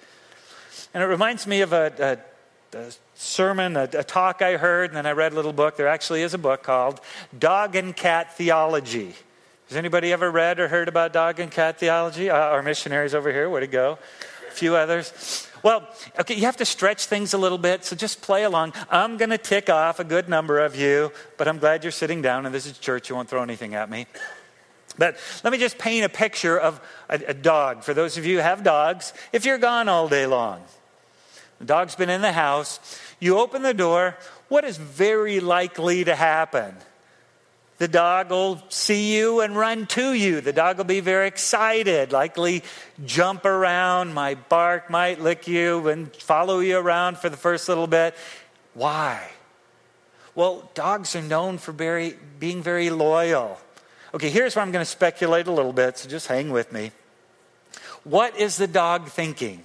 And 0.94 1.04
it 1.04 1.08
reminds 1.08 1.46
me 1.46 1.62
of 1.62 1.74
a, 1.74 2.20
a, 2.74 2.78
a 2.78 2.92
sermon, 3.14 3.78
a, 3.78 3.84
a, 3.84 4.04
talk 4.04 4.42
I 4.42 4.58
heard, 4.58 4.90
and 4.90 4.98
then 4.98 5.06
I 5.06 5.12
read 5.12 5.32
a 5.34 5.36
little 5.36 5.54
book. 5.54 5.78
There 5.78 5.88
actually 5.88 6.24
is 6.24 6.34
a 6.34 6.40
book 6.40 6.64
called 6.64 7.02
Dog 7.38 7.76
and 7.76 7.96
Cat 7.96 8.36
Theology. 8.36 9.14
Has 9.68 9.78
anybody 9.78 10.14
ever 10.14 10.32
read 10.32 10.60
or 10.60 10.70
heard 10.70 10.88
about 10.88 11.12
dog 11.12 11.42
and 11.42 11.52
cat 11.52 11.78
theology? 11.78 12.30
Uh, 12.30 12.38
our 12.38 12.64
missionaries 12.64 13.14
over 13.14 13.32
here, 13.34 13.50
where 13.50 13.60
to 13.60 13.68
go? 13.68 14.00
A 14.48 14.52
few 14.52 14.76
others. 14.76 15.46
Well, 15.68 15.86
okay, 16.18 16.34
you 16.34 16.44
have 16.44 16.56
to 16.58 16.66
stretch 16.66 17.08
things 17.08 17.34
a 17.34 17.38
little 17.38 17.58
bit, 17.58 17.84
so 17.84 17.94
just 17.94 18.22
play 18.22 18.44
along. 18.46 18.72
I'm 18.90 19.18
going 19.18 19.32
to 19.32 19.38
tick 19.38 19.70
off 19.70 20.00
a 20.00 20.06
good 20.06 20.30
number 20.30 20.60
of 20.60 20.78
you, 20.78 21.12
but 21.36 21.50
I'm 21.50 21.58
glad 21.58 21.84
you're 21.84 21.92
sitting 21.92 22.22
down, 22.22 22.46
and 22.46 22.56
this 22.56 22.66
is 22.66 22.78
church. 22.78 23.10
You 23.10 23.18
won't 23.18 23.28
throw 23.28 23.44
anything 23.44 23.76
at 23.76 23.90
me. 23.90 24.06
But 24.98 25.18
let 25.44 25.52
me 25.52 25.60
just 25.60 25.78
paint 25.78 26.06
a 26.06 26.10
picture 26.10 26.58
of 26.58 26.80
a, 27.10 27.20
a 27.28 27.34
dog. 27.34 27.84
For 27.84 27.94
those 27.94 28.18
of 28.18 28.26
you 28.26 28.38
who 28.38 28.44
have 28.44 28.64
dogs, 28.64 29.12
if 29.34 29.44
you're 29.44 29.58
gone 29.58 29.90
all 29.90 30.08
day 30.08 30.26
long, 30.26 30.62
the 31.60 31.66
dog's 31.66 31.96
been 31.96 32.10
in 32.10 32.22
the 32.22 32.32
house, 32.32 32.80
you 33.20 33.38
open 33.38 33.62
the 33.62 33.74
door, 33.74 34.16
what 34.48 34.64
is 34.64 34.78
very 34.78 35.42
likely 35.42 36.06
to 36.06 36.16
happen? 36.16 36.78
The 37.78 37.88
dog 37.88 38.32
will 38.32 38.62
see 38.70 39.16
you 39.16 39.42
and 39.42 39.56
run 39.56 39.86
to 39.88 40.14
you. 40.14 40.42
The 40.42 40.54
dog 40.54 40.78
will 40.78 40.86
be 40.86 41.00
very 41.00 41.28
excited, 41.28 42.12
likely 42.12 42.64
jump 43.06 43.46
around, 43.46 44.16
might 44.16 44.50
bark, 44.50 44.90
might 44.90 45.22
lick 45.22 45.48
you, 45.48 45.88
and 45.88 46.14
follow 46.16 46.60
you 46.60 46.78
around 46.78 47.20
for 47.20 47.30
the 47.30 47.38
first 47.38 47.70
little 47.70 47.86
bit. 47.86 48.16
Why? 48.74 49.30
Well, 50.34 50.70
dogs 50.74 51.16
are 51.16 51.22
known 51.22 51.60
for 51.60 51.72
very, 51.72 52.16
being 52.40 52.64
very 52.64 52.90
loyal. 52.90 53.60
Okay, 54.14 54.30
here's 54.30 54.56
where 54.56 54.64
I'm 54.64 54.72
going 54.72 54.86
to 54.86 54.90
speculate 54.90 55.48
a 55.48 55.52
little 55.52 55.74
bit, 55.74 56.00
so 56.00 56.10
just 56.10 56.28
hang 56.28 56.52
with 56.52 56.72
me. 56.72 56.92
What 58.04 58.40
is 58.40 58.58
the 58.58 58.68
dog 58.68 59.10
thinking? 59.10 59.64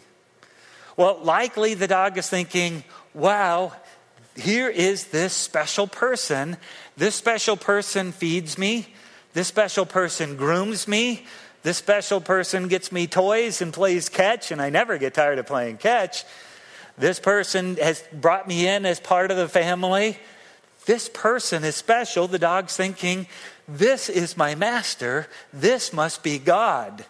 Well, 0.96 1.18
likely 1.22 1.74
the 1.74 1.86
dog 1.86 2.18
is 2.18 2.28
thinking, 2.28 2.84
wow, 3.14 3.72
here 4.36 4.68
is 4.68 5.06
this 5.06 5.32
special 5.32 5.86
person. 5.86 6.56
This 6.96 7.14
special 7.14 7.56
person 7.56 8.12
feeds 8.12 8.56
me. 8.56 8.86
This 9.34 9.48
special 9.48 9.86
person 9.86 10.36
grooms 10.36 10.88
me. 10.88 11.26
This 11.62 11.76
special 11.76 12.20
person 12.20 12.68
gets 12.68 12.90
me 12.90 13.06
toys 13.06 13.62
and 13.62 13.72
plays 13.72 14.08
catch, 14.08 14.50
and 14.50 14.60
I 14.60 14.70
never 14.70 14.98
get 14.98 15.14
tired 15.14 15.38
of 15.38 15.46
playing 15.46 15.78
catch. 15.78 16.24
This 16.98 17.20
person 17.20 17.76
has 17.76 18.02
brought 18.12 18.48
me 18.48 18.66
in 18.66 18.84
as 18.84 19.00
part 19.00 19.30
of 19.30 19.36
the 19.36 19.48
family. 19.48 20.18
This 20.86 21.08
person 21.08 21.62
is 21.62 21.76
special. 21.76 22.26
The 22.26 22.38
dog's 22.38 22.76
thinking, 22.76 23.26
This 23.68 24.08
is 24.08 24.36
my 24.36 24.54
master. 24.54 25.28
This 25.52 25.92
must 25.92 26.22
be 26.22 26.38
God. 26.38 27.04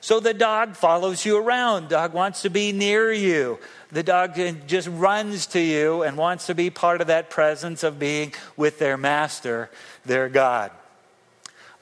So 0.00 0.20
the 0.20 0.34
dog 0.34 0.76
follows 0.76 1.24
you 1.24 1.38
around. 1.38 1.88
Dog 1.88 2.12
wants 2.12 2.42
to 2.42 2.50
be 2.50 2.72
near 2.72 3.10
you. 3.12 3.58
The 3.94 4.02
dog 4.02 4.34
just 4.66 4.88
runs 4.88 5.46
to 5.46 5.60
you 5.60 6.02
and 6.02 6.16
wants 6.16 6.46
to 6.46 6.54
be 6.56 6.68
part 6.68 7.00
of 7.00 7.06
that 7.06 7.30
presence 7.30 7.84
of 7.84 7.96
being 7.96 8.34
with 8.56 8.80
their 8.80 8.96
master, 8.96 9.70
their 10.04 10.28
God. 10.28 10.72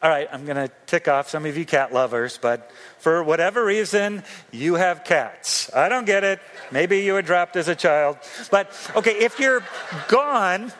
All 0.02 0.10
right, 0.10 0.28
I'm 0.30 0.44
going 0.44 0.58
to 0.58 0.70
tick 0.84 1.08
off 1.08 1.30
some 1.30 1.46
of 1.46 1.56
you 1.56 1.64
cat 1.64 1.90
lovers, 1.90 2.38
but 2.38 2.70
for 2.98 3.24
whatever 3.24 3.64
reason, 3.64 4.24
you 4.50 4.74
have 4.74 5.04
cats. 5.04 5.72
I 5.74 5.88
don't 5.88 6.04
get 6.04 6.22
it. 6.22 6.40
Maybe 6.70 7.00
you 7.00 7.14
were 7.14 7.22
dropped 7.22 7.56
as 7.56 7.68
a 7.68 7.74
child. 7.74 8.18
But 8.50 8.76
okay, 8.94 9.12
if 9.12 9.40
you're 9.40 9.64
gone 10.08 10.70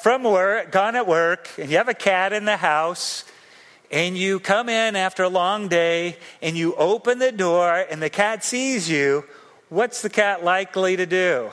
from 0.00 0.22
work, 0.22 0.72
gone 0.72 0.96
at 0.96 1.06
work, 1.06 1.50
and 1.58 1.70
you 1.70 1.76
have 1.76 1.88
a 1.88 1.94
cat 1.94 2.32
in 2.32 2.46
the 2.46 2.56
house, 2.56 3.26
and 3.90 4.16
you 4.16 4.40
come 4.40 4.70
in 4.70 4.96
after 4.96 5.22
a 5.22 5.28
long 5.28 5.68
day, 5.68 6.16
and 6.40 6.56
you 6.56 6.74
open 6.76 7.18
the 7.18 7.30
door, 7.30 7.84
and 7.90 8.00
the 8.00 8.08
cat 8.08 8.42
sees 8.42 8.88
you, 8.88 9.24
what's 9.72 10.02
the 10.02 10.10
cat 10.10 10.44
likely 10.44 10.96
to 10.96 11.06
do? 11.06 11.50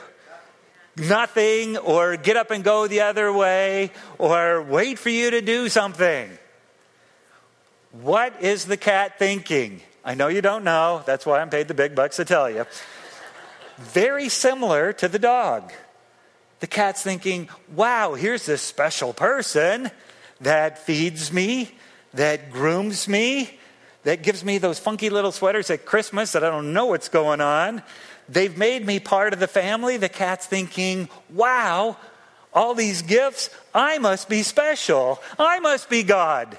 Nothing, 0.96 1.78
or 1.78 2.16
get 2.16 2.36
up 2.36 2.50
and 2.50 2.62
go 2.62 2.86
the 2.86 3.00
other 3.00 3.32
way, 3.32 3.90
or 4.18 4.62
wait 4.62 4.98
for 4.98 5.08
you 5.08 5.30
to 5.30 5.40
do 5.40 5.68
something. 5.70 6.30
What 7.92 8.42
is 8.42 8.66
the 8.66 8.76
cat 8.76 9.18
thinking? 9.18 9.80
I 10.04 10.14
know 10.14 10.28
you 10.28 10.42
don't 10.42 10.64
know. 10.64 11.02
That's 11.06 11.24
why 11.24 11.40
I'm 11.40 11.48
paid 11.48 11.68
the 11.68 11.74
big 11.74 11.94
bucks 11.94 12.16
to 12.16 12.24
tell 12.24 12.50
you. 12.50 12.66
Very 13.78 14.28
similar 14.28 14.92
to 14.94 15.08
the 15.08 15.18
dog. 15.18 15.72
The 16.60 16.66
cat's 16.66 17.02
thinking, 17.02 17.48
wow, 17.74 18.12
here's 18.14 18.44
this 18.44 18.60
special 18.60 19.14
person 19.14 19.90
that 20.42 20.78
feeds 20.78 21.32
me, 21.32 21.70
that 22.12 22.50
grooms 22.50 23.08
me, 23.08 23.58
that 24.02 24.22
gives 24.22 24.44
me 24.44 24.58
those 24.58 24.78
funky 24.78 25.10
little 25.10 25.32
sweaters 25.32 25.70
at 25.70 25.84
Christmas 25.84 26.32
that 26.32 26.44
I 26.44 26.50
don't 26.50 26.72
know 26.72 26.86
what's 26.86 27.08
going 27.08 27.40
on. 27.40 27.82
They've 28.30 28.56
made 28.56 28.86
me 28.86 29.00
part 29.00 29.32
of 29.32 29.40
the 29.40 29.48
family. 29.48 29.96
The 29.96 30.08
cat's 30.08 30.46
thinking, 30.46 31.08
wow, 31.30 31.96
all 32.54 32.74
these 32.74 33.02
gifts, 33.02 33.50
I 33.74 33.98
must 33.98 34.28
be 34.28 34.44
special. 34.44 35.20
I 35.36 35.58
must 35.58 35.90
be 35.90 36.04
God. 36.04 36.56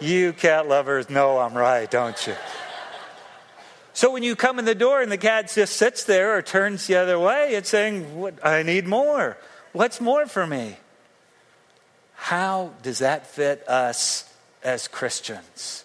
You 0.00 0.32
cat 0.32 0.66
lovers 0.66 1.10
know 1.10 1.38
I'm 1.38 1.54
right, 1.54 1.90
don't 1.90 2.26
you? 2.26 2.34
So 3.92 4.10
when 4.10 4.22
you 4.22 4.34
come 4.34 4.58
in 4.58 4.64
the 4.64 4.74
door 4.74 5.02
and 5.02 5.12
the 5.12 5.18
cat 5.18 5.52
just 5.54 5.76
sits 5.76 6.04
there 6.04 6.36
or 6.36 6.42
turns 6.42 6.86
the 6.86 6.96
other 6.96 7.18
way, 7.18 7.54
it's 7.54 7.68
saying, 7.68 8.32
I 8.42 8.62
need 8.62 8.86
more. 8.86 9.36
What's 9.72 10.00
more 10.00 10.26
for 10.26 10.46
me? 10.46 10.78
How 12.14 12.72
does 12.82 13.00
that 13.00 13.26
fit 13.26 13.68
us 13.68 14.28
as 14.62 14.88
Christians? 14.88 15.84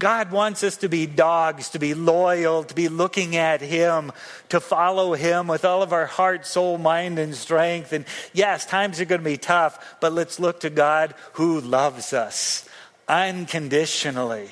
God 0.00 0.32
wants 0.32 0.64
us 0.64 0.78
to 0.78 0.88
be 0.88 1.06
dogs, 1.06 1.68
to 1.70 1.78
be 1.78 1.94
loyal, 1.94 2.64
to 2.64 2.74
be 2.74 2.88
looking 2.88 3.36
at 3.36 3.60
Him, 3.60 4.10
to 4.48 4.58
follow 4.58 5.14
Him 5.14 5.46
with 5.46 5.64
all 5.64 5.82
of 5.82 5.92
our 5.92 6.06
heart, 6.06 6.44
soul, 6.44 6.78
mind, 6.78 7.20
and 7.20 7.34
strength. 7.34 7.92
And 7.92 8.04
yes, 8.32 8.66
times 8.66 9.00
are 9.00 9.04
going 9.04 9.20
to 9.20 9.24
be 9.24 9.36
tough, 9.36 9.98
but 10.00 10.12
let's 10.12 10.40
look 10.40 10.60
to 10.60 10.70
God 10.70 11.14
who 11.34 11.60
loves 11.60 12.12
us 12.12 12.68
unconditionally. 13.08 14.48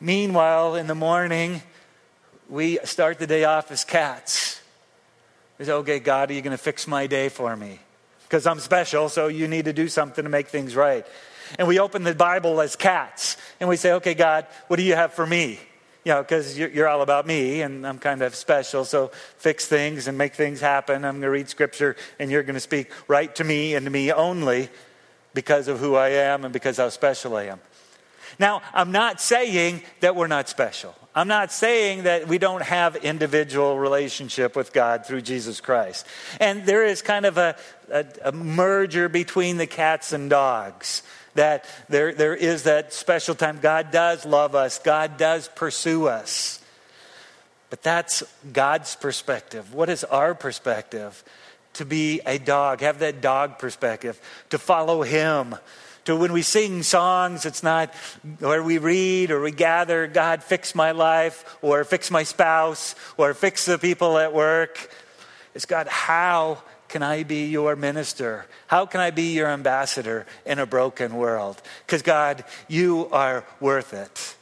Meanwhile, 0.00 0.74
in 0.76 0.86
the 0.88 0.94
morning, 0.94 1.62
we 2.48 2.78
start 2.84 3.18
the 3.18 3.26
day 3.26 3.44
off 3.44 3.70
as 3.70 3.84
cats. 3.84 4.60
We 5.58 5.66
say, 5.66 5.72
okay, 5.72 6.00
God, 6.00 6.30
are 6.30 6.34
you 6.34 6.42
going 6.42 6.56
to 6.56 6.62
fix 6.62 6.86
my 6.86 7.06
day 7.06 7.28
for 7.28 7.54
me? 7.56 7.80
Because 8.22 8.46
I'm 8.46 8.60
special, 8.60 9.08
so 9.08 9.28
you 9.28 9.46
need 9.46 9.66
to 9.66 9.72
do 9.72 9.88
something 9.88 10.24
to 10.24 10.30
make 10.30 10.48
things 10.48 10.74
right. 10.74 11.06
And 11.58 11.68
we 11.68 11.78
open 11.78 12.04
the 12.04 12.14
Bible 12.14 12.60
as 12.60 12.76
cats, 12.76 13.36
and 13.60 13.68
we 13.68 13.76
say, 13.76 13.92
okay, 13.92 14.14
God, 14.14 14.46
what 14.68 14.76
do 14.76 14.82
you 14.82 14.94
have 14.94 15.12
for 15.12 15.26
me? 15.26 15.58
You 16.04 16.12
know, 16.12 16.22
because 16.22 16.56
you're, 16.56 16.88
all 16.88 17.02
about 17.02 17.26
me, 17.26 17.62
and 17.62 17.86
I'm 17.86 17.98
kind 17.98 18.22
of 18.22 18.34
special, 18.34 18.84
so 18.84 19.10
fix 19.38 19.66
things 19.66 20.06
and 20.06 20.16
make 20.16 20.34
things 20.34 20.60
happen. 20.60 21.04
I'm 21.04 21.14
going 21.14 21.22
to 21.22 21.30
read 21.30 21.48
scripture, 21.48 21.96
and 22.20 22.30
you're 22.30 22.44
going 22.44 22.54
to 22.54 22.60
speak 22.60 22.90
right 23.08 23.34
to 23.36 23.44
me 23.44 23.74
and 23.74 23.84
to 23.86 23.90
me 23.90 24.12
only 24.12 24.68
because 25.34 25.68
of 25.68 25.80
who 25.80 25.96
I 25.96 26.10
am 26.10 26.44
and 26.44 26.52
because 26.52 26.76
how 26.76 26.88
special 26.90 27.36
I 27.36 27.44
am. 27.44 27.60
Now, 28.38 28.62
I'm 28.74 28.92
not 28.92 29.20
saying 29.20 29.82
that 30.00 30.14
we're 30.14 30.26
not 30.26 30.48
special. 30.48 30.94
I'm 31.14 31.28
not 31.28 31.50
saying 31.50 32.02
that 32.02 32.28
we 32.28 32.36
don't 32.36 32.62
have 32.62 32.96
individual 32.96 33.78
relationship 33.78 34.54
with 34.54 34.72
God 34.72 35.06
through 35.06 35.22
Jesus 35.22 35.60
Christ. 35.60 36.06
And 36.40 36.66
there 36.66 36.84
is 36.84 37.00
kind 37.00 37.24
of 37.24 37.38
a, 37.38 37.56
a, 37.90 38.04
a 38.24 38.32
merger 38.32 39.08
between 39.08 39.56
the 39.56 39.66
cats 39.66 40.12
and 40.12 40.28
dogs. 40.28 41.02
That 41.36 41.64
there, 41.88 42.12
there 42.12 42.34
is 42.34 42.64
that 42.64 42.92
special 42.92 43.34
time. 43.34 43.58
God 43.60 43.90
does 43.90 44.26
love 44.26 44.54
us. 44.54 44.78
God 44.78 45.16
does 45.16 45.48
pursue 45.48 46.08
us. 46.08 46.62
But 47.70 47.82
that's 47.82 48.22
God's 48.52 48.94
perspective. 48.96 49.74
What 49.74 49.88
is 49.88 50.04
our 50.04 50.34
perspective? 50.34 51.24
to 51.76 51.84
be 51.84 52.20
a 52.26 52.38
dog, 52.38 52.80
have 52.80 53.00
that 53.00 53.20
dog 53.20 53.58
perspective, 53.58 54.20
to 54.50 54.58
follow 54.58 55.02
Him. 55.02 55.56
To 56.06 56.16
when 56.16 56.32
we 56.32 56.42
sing 56.42 56.82
songs, 56.82 57.44
it's 57.44 57.62
not 57.62 57.92
where 58.38 58.62
we 58.62 58.78
read 58.78 59.30
or 59.30 59.40
we 59.40 59.50
gather, 59.50 60.06
God, 60.06 60.42
fix 60.42 60.74
my 60.74 60.92
life, 60.92 61.58
or 61.62 61.82
fix 61.84 62.10
my 62.10 62.22
spouse, 62.22 62.94
or 63.16 63.34
fix 63.34 63.64
the 63.64 63.76
people 63.76 64.16
at 64.16 64.32
work. 64.32 64.88
It's 65.54 65.66
God, 65.66 65.88
how 65.88 66.62
can 66.88 67.02
I 67.02 67.22
be 67.22 67.46
your 67.46 67.76
minister? 67.76 68.46
How 68.66 68.86
can 68.86 69.00
I 69.00 69.10
be 69.10 69.34
your 69.34 69.48
ambassador 69.48 70.26
in 70.44 70.58
a 70.58 70.66
broken 70.66 71.14
world? 71.14 71.60
Because, 71.86 72.02
God, 72.02 72.44
you 72.68 73.08
are 73.12 73.44
worth 73.60 73.92
it. 73.92 74.36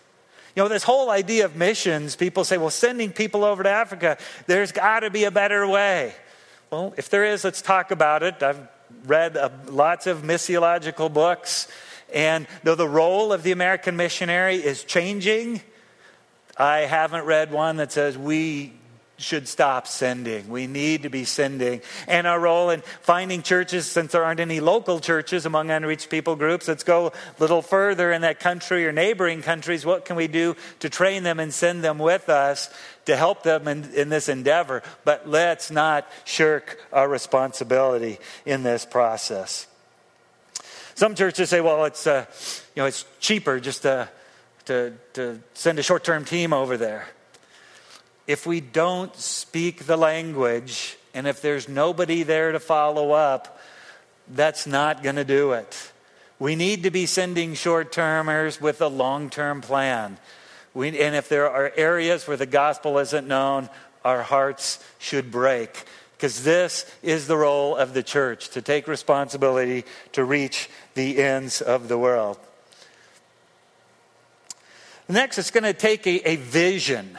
You 0.56 0.62
know, 0.62 0.68
this 0.68 0.84
whole 0.84 1.10
idea 1.10 1.46
of 1.46 1.56
missions, 1.56 2.14
people 2.14 2.44
say, 2.44 2.58
well, 2.58 2.70
sending 2.70 3.12
people 3.12 3.44
over 3.44 3.62
to 3.62 3.70
Africa, 3.70 4.18
there's 4.46 4.70
got 4.70 5.00
to 5.00 5.10
be 5.10 5.24
a 5.24 5.30
better 5.30 5.66
way. 5.66 6.14
Well, 6.70 6.94
if 6.96 7.08
there 7.08 7.24
is, 7.24 7.44
let's 7.44 7.60
talk 7.60 7.90
about 7.90 8.22
it. 8.22 8.42
I've 8.42 8.68
read 9.06 9.36
uh, 9.36 9.50
lots 9.66 10.06
of 10.06 10.22
missiological 10.22 11.12
books, 11.12 11.68
and 12.12 12.46
though 12.62 12.76
the 12.76 12.88
role 12.88 13.32
of 13.32 13.42
the 13.42 13.52
American 13.52 13.96
missionary 13.96 14.56
is 14.56 14.84
changing, 14.84 15.60
I 16.56 16.80
haven't 16.80 17.24
read 17.24 17.50
one 17.50 17.76
that 17.76 17.90
says 17.90 18.16
we 18.16 18.74
should 19.16 19.46
stop 19.46 19.86
sending. 19.86 20.48
We 20.48 20.66
need 20.66 21.04
to 21.04 21.08
be 21.08 21.24
sending. 21.24 21.82
And 22.08 22.26
our 22.26 22.38
role 22.38 22.70
in 22.70 22.80
finding 23.00 23.42
churches, 23.42 23.90
since 23.90 24.12
there 24.12 24.24
aren't 24.24 24.40
any 24.40 24.60
local 24.60 24.98
churches 24.98 25.46
among 25.46 25.70
unreached 25.70 26.10
people 26.10 26.34
groups, 26.34 26.66
let's 26.66 26.82
go 26.82 27.08
a 27.08 27.12
little 27.38 27.62
further 27.62 28.12
in 28.12 28.22
that 28.22 28.40
country 28.40 28.86
or 28.86 28.92
neighboring 28.92 29.42
countries. 29.42 29.86
What 29.86 30.04
can 30.04 30.16
we 30.16 30.26
do 30.26 30.56
to 30.80 30.88
train 30.88 31.22
them 31.22 31.38
and 31.38 31.54
send 31.54 31.84
them 31.84 31.98
with 31.98 32.28
us 32.28 32.70
to 33.04 33.16
help 33.16 33.44
them 33.44 33.68
in, 33.68 33.84
in 33.94 34.08
this 34.08 34.28
endeavor? 34.28 34.82
But 35.04 35.28
let's 35.28 35.70
not 35.70 36.10
shirk 36.24 36.80
our 36.92 37.08
responsibility 37.08 38.18
in 38.44 38.64
this 38.64 38.84
process. 38.84 39.68
Some 40.96 41.14
churches 41.14 41.50
say, 41.50 41.60
well, 41.60 41.84
it's, 41.84 42.06
uh, 42.06 42.26
you 42.74 42.82
know, 42.82 42.86
it's 42.86 43.04
cheaper 43.20 43.60
just 43.60 43.82
to, 43.82 44.08
to, 44.66 44.92
to 45.14 45.40
send 45.54 45.78
a 45.78 45.82
short 45.82 46.04
term 46.04 46.24
team 46.24 46.52
over 46.52 46.76
there 46.76 47.06
if 48.26 48.46
we 48.46 48.60
don't 48.60 49.14
speak 49.16 49.86
the 49.86 49.96
language 49.96 50.96
and 51.12 51.26
if 51.26 51.42
there's 51.42 51.68
nobody 51.68 52.22
there 52.22 52.52
to 52.52 52.60
follow 52.60 53.12
up, 53.12 53.60
that's 54.28 54.66
not 54.66 55.02
going 55.02 55.16
to 55.16 55.24
do 55.24 55.52
it. 55.52 55.92
We 56.38 56.56
need 56.56 56.82
to 56.82 56.90
be 56.90 57.06
sending 57.06 57.54
short 57.54 57.92
termers 57.92 58.60
with 58.60 58.80
a 58.80 58.88
long 58.88 59.30
term 59.30 59.60
plan. 59.60 60.18
We, 60.72 60.88
and 60.98 61.14
if 61.14 61.28
there 61.28 61.48
are 61.48 61.72
areas 61.76 62.26
where 62.26 62.36
the 62.36 62.46
gospel 62.46 62.98
isn't 62.98 63.28
known, 63.28 63.68
our 64.04 64.22
hearts 64.22 64.82
should 64.98 65.30
break. 65.30 65.84
Because 66.16 66.42
this 66.42 66.90
is 67.02 67.26
the 67.26 67.36
role 67.36 67.76
of 67.76 67.94
the 67.94 68.02
church 68.02 68.48
to 68.50 68.62
take 68.62 68.88
responsibility 68.88 69.84
to 70.12 70.24
reach 70.24 70.68
the 70.94 71.22
ends 71.22 71.60
of 71.60 71.88
the 71.88 71.98
world. 71.98 72.38
Next, 75.08 75.38
it's 75.38 75.50
going 75.50 75.64
to 75.64 75.74
take 75.74 76.06
a, 76.06 76.28
a 76.28 76.36
vision 76.36 77.18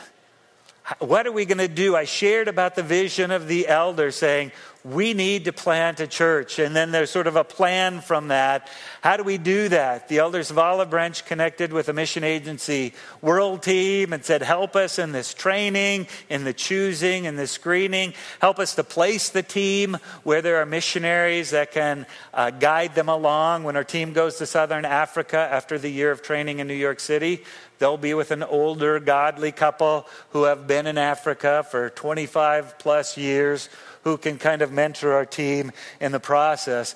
what 1.00 1.26
are 1.26 1.32
we 1.32 1.46
going 1.46 1.58
to 1.58 1.68
do? 1.68 1.96
I 1.96 2.06
shared 2.06 2.48
about 2.48 2.76
the 2.76 2.84
vision 2.84 3.32
of 3.32 3.48
the 3.48 3.68
elder 3.68 4.12
saying, 4.12 4.52
we 4.86 5.16
need 5.16 5.46
to 5.46 5.52
plant 5.52 6.00
a 6.00 6.06
church. 6.06 6.60
And 6.60 6.76
then 6.76 6.92
there's 6.92 7.10
sort 7.10 7.26
of 7.26 7.36
a 7.36 7.44
plan 7.44 8.02
from 8.02 8.28
that. 8.28 8.70
How 9.02 9.18
do 9.18 9.24
we 9.24 9.40
do 9.40 9.68
that? 9.70 10.08
The 10.10 10.20
elders 10.20 10.52
of 10.52 10.60
Olive 10.60 10.92
Branch 10.92 11.26
connected 11.26 11.74
with 11.74 11.90
a 11.90 11.94
mission 11.94 12.24
agency 12.24 12.94
world 13.20 13.64
team 13.64 14.14
and 14.14 14.24
said, 14.24 14.44
help 14.44 14.76
us 14.76 15.00
in 15.00 15.12
this 15.12 15.34
training, 15.34 16.08
in 16.30 16.44
the 16.44 16.54
choosing, 16.54 17.26
in 17.26 17.36
the 17.36 17.48
screening. 17.48 18.14
Help 18.40 18.60
us 18.60 18.76
to 18.76 18.84
place 18.84 19.30
the 19.30 19.42
team 19.42 19.98
where 20.24 20.44
there 20.44 20.58
are 20.58 20.68
missionaries 20.68 21.50
that 21.50 21.72
can 21.72 22.06
uh, 22.32 22.52
guide 22.52 22.94
them 22.94 23.10
along. 23.10 23.64
When 23.64 23.76
our 23.76 23.84
team 23.84 24.14
goes 24.14 24.38
to 24.38 24.46
Southern 24.46 24.86
Africa 24.86 25.50
after 25.52 25.80
the 25.80 25.90
year 25.90 26.12
of 26.12 26.22
training 26.22 26.60
in 26.60 26.68
New 26.68 26.76
York 26.76 27.00
City, 27.00 27.44
They'll 27.78 27.98
be 27.98 28.14
with 28.14 28.32
an 28.32 28.44
older, 28.44 29.00
godly 29.00 29.52
couple 29.52 30.08
who 30.30 30.44
have 30.44 30.68
been 30.68 30.88
in 30.88 30.98
Africa 30.98 31.66
for 31.70 31.90
25 31.90 32.80
plus 32.80 33.18
years, 33.18 33.70
who 34.06 34.18
can 34.18 34.38
kind 34.38 34.62
of 34.62 34.72
mentor 34.72 35.14
our 35.14 35.26
team 35.26 35.72
in 36.00 36.12
the 36.12 36.20
process. 36.20 36.96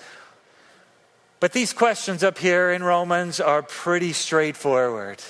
But 1.39 1.53
these 1.53 1.73
questions 1.73 2.23
up 2.23 2.37
here 2.37 2.71
in 2.71 2.83
Romans 2.83 3.39
are 3.39 3.63
pretty 3.63 4.13
straightforward. 4.13 5.21